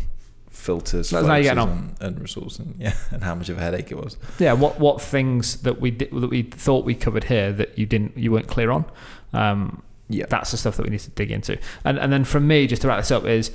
[0.52, 3.58] filters, us how you're getting focuses, and, and results, and yeah, and how much of
[3.58, 4.16] a headache it was.
[4.38, 7.86] Yeah, what what things that we did, that we thought we covered here that you
[7.86, 8.84] didn't you weren't clear on.
[9.32, 10.26] Um, Yeah.
[10.28, 11.58] that's the stuff that we need to dig into.
[11.84, 13.50] And and then from me, just to wrap this up, is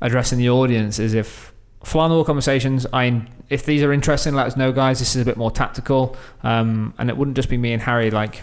[0.00, 1.52] addressing the audience is if
[1.94, 2.86] on wall conversations.
[2.92, 4.98] I if these are interesting, let us know, guys.
[4.98, 8.10] This is a bit more tactical, um, and it wouldn't just be me and Harry.
[8.10, 8.42] Like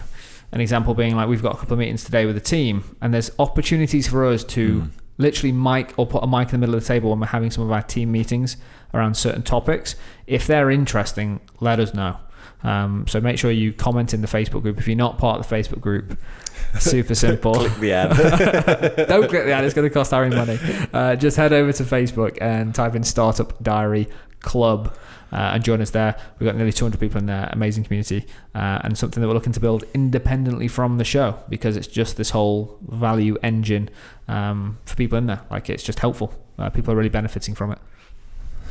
[0.52, 3.14] an example being like we've got a couple of meetings today with the team, and
[3.14, 4.90] there's opportunities for us to Mm.
[5.20, 7.50] Literally mic or put a mic in the middle of the table when we're having
[7.50, 8.56] some of our team meetings
[8.94, 9.94] around certain topics.
[10.26, 12.16] If they're interesting, let us know.
[12.62, 14.78] Um, so make sure you comment in the Facebook group.
[14.78, 16.18] If you're not part of the Facebook group,
[16.78, 17.54] super simple.
[17.54, 18.10] Click the ad.
[19.08, 20.58] Don't click the ad; it's going to cost Harry money.
[20.92, 24.08] Uh, just head over to Facebook and type in Startup Diary
[24.40, 24.96] Club
[25.32, 26.16] uh, and join us there.
[26.38, 29.52] We've got nearly 200 people in there, amazing community, uh, and something that we're looking
[29.52, 33.90] to build independently from the show because it's just this whole value engine
[34.28, 35.42] um, for people in there.
[35.50, 36.34] Like it's just helpful.
[36.58, 37.78] Uh, people are really benefiting from it.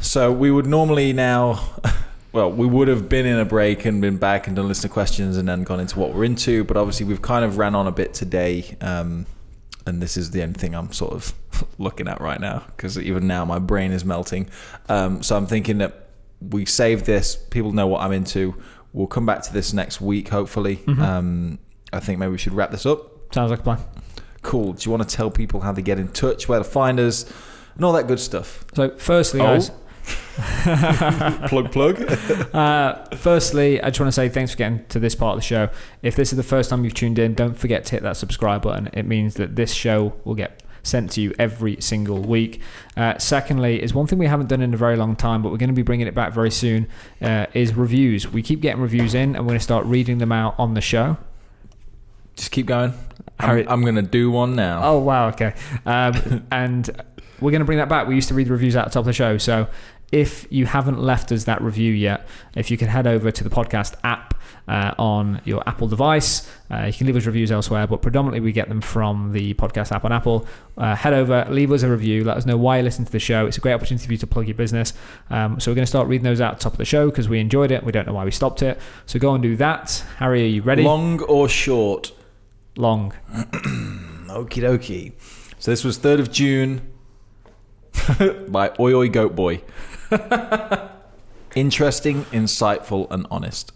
[0.02, 1.60] So we would normally now,
[2.32, 5.38] well, we would have been in a break and been back and done listener questions
[5.38, 6.64] and then gone into what we're into.
[6.64, 9.26] But obviously, we've kind of ran on a bit today, um,
[9.86, 11.34] and this is the only thing I'm sort of
[11.78, 14.50] looking at right now because even now my brain is melting.
[14.88, 16.09] Um, so I'm thinking that
[16.42, 17.36] we save this.
[17.36, 18.56] People know what I'm into.
[18.94, 20.78] We'll come back to this next week, hopefully.
[20.86, 21.00] Mhm.
[21.00, 21.60] Um,
[21.94, 23.34] I think maybe we should wrap this up.
[23.34, 23.80] Sounds like a plan.
[24.42, 24.74] Cool.
[24.74, 27.26] Do you want to tell people how to get in touch, where to find us,
[27.76, 28.66] and all that good stuff?
[28.74, 29.46] So, firstly, Oh.
[29.46, 29.72] guys.
[31.50, 32.02] plug, plug.
[32.54, 35.46] Uh, firstly, I just want to say thanks for getting to this part of the
[35.46, 35.70] show.
[36.02, 38.62] If this is the first time you've tuned in, don't forget to hit that subscribe
[38.64, 38.90] button.
[38.94, 42.62] It means that this show will get sent to you every single week.
[42.96, 45.58] Uh, secondly, is one thing we haven't done in a very long time, but we're
[45.58, 46.88] going to be bringing it back very soon.
[47.22, 48.28] Uh, is reviews.
[48.28, 50.82] We keep getting reviews in, and we're going to start reading them out on the
[50.82, 51.18] show.
[52.36, 52.94] Just keep going.
[53.40, 54.82] Harry- I'm, I'm going to do one now.
[54.84, 55.54] Oh wow, okay.
[55.86, 56.90] Um, and
[57.40, 58.08] we're going to bring that back.
[58.08, 59.68] We used to read the reviews at the top of the show, so
[60.12, 63.50] if you haven't left us that review yet, if you can head over to the
[63.50, 64.34] podcast app
[64.68, 68.52] uh, on your Apple device, uh, you can leave us reviews elsewhere, but predominantly we
[68.52, 70.48] get them from the podcast app on Apple.
[70.78, 73.20] Uh, head over, leave us a review, let us know why you listen to the
[73.20, 73.46] show.
[73.46, 74.94] It's a great opportunity for you to plug your business.
[75.30, 77.40] Um, so we're going to start reading those out top of the show because we
[77.40, 77.84] enjoyed it.
[77.84, 78.80] We don't know why we stopped it.
[79.06, 80.04] So go and do that.
[80.18, 80.84] Harry, are you ready?
[80.84, 82.12] Long or short?
[82.76, 83.14] Long.
[84.30, 85.14] Okie dokie.
[85.60, 86.82] So this was 3rd of June
[88.50, 89.62] by Oi Oi Goat Boy.
[91.56, 93.72] Interesting, insightful, and honest.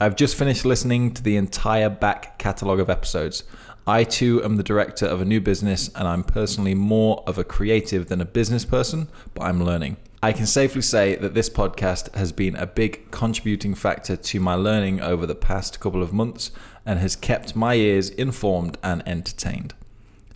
[0.00, 3.44] I've just finished listening to the entire back catalogue of episodes.
[3.86, 7.44] I too am the director of a new business, and I'm personally more of a
[7.44, 9.96] creative than a business person, but I'm learning.
[10.22, 14.54] I can safely say that this podcast has been a big contributing factor to my
[14.54, 16.50] learning over the past couple of months
[16.84, 19.74] and has kept my ears informed and entertained.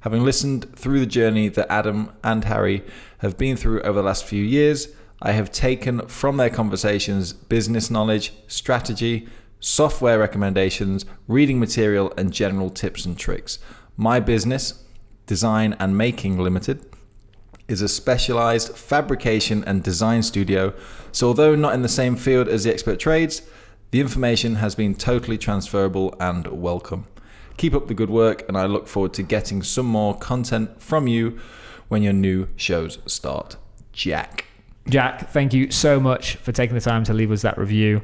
[0.02, 2.84] Having listened through the journey that Adam and Harry
[3.18, 4.88] have been through over the last few years,
[5.24, 9.28] I have taken from their conversations business knowledge, strategy,
[9.60, 13.60] software recommendations, reading material, and general tips and tricks.
[13.96, 14.82] My business,
[15.26, 16.84] Design and Making Limited,
[17.68, 20.74] is a specialized fabrication and design studio.
[21.12, 23.42] So, although not in the same field as the expert trades,
[23.92, 27.04] The information has been totally transferable and welcome.
[27.58, 31.06] Keep up the good work, and I look forward to getting some more content from
[31.06, 31.38] you
[31.88, 33.58] when your new shows start.
[33.92, 34.46] Jack.
[34.88, 38.02] Jack, thank you so much for taking the time to leave us that review.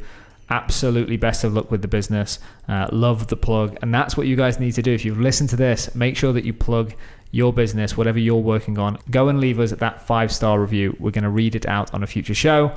[0.51, 2.39] Absolutely best of luck with the business.
[2.69, 3.77] Uh, love the plug.
[3.83, 4.93] And that's what you guys need to do.
[4.93, 6.95] If you've listened to this, make sure that you plug
[7.31, 8.99] your business, whatever you're working on.
[9.11, 10.97] Go and leave us that five star review.
[10.99, 12.73] We're going to read it out on a future show.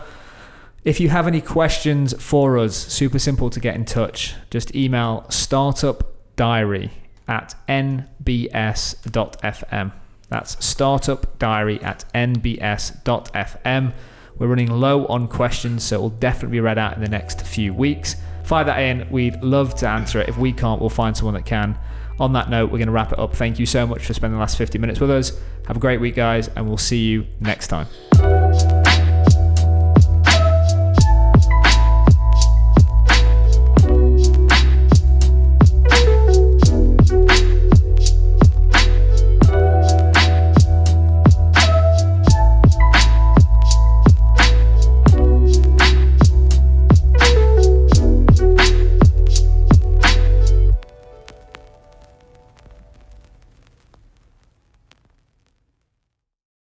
[0.84, 4.34] If you have any questions for us, super simple to get in touch.
[4.50, 6.90] Just email startupdiary
[7.28, 8.02] at nbs.fm.
[10.32, 13.94] That's startupdiary at nbs.fm.
[14.38, 17.46] We're running low on questions, so it will definitely be read out in the next
[17.46, 18.16] few weeks.
[18.46, 19.08] Fire that in.
[19.12, 20.30] We'd love to answer it.
[20.30, 21.78] If we can't, we'll find someone that can.
[22.20, 23.36] On that note, we're going to wrap it up.
[23.36, 25.34] Thank you so much for spending the last 50 minutes with us.
[25.68, 27.88] Have a great week, guys, and we'll see you next time.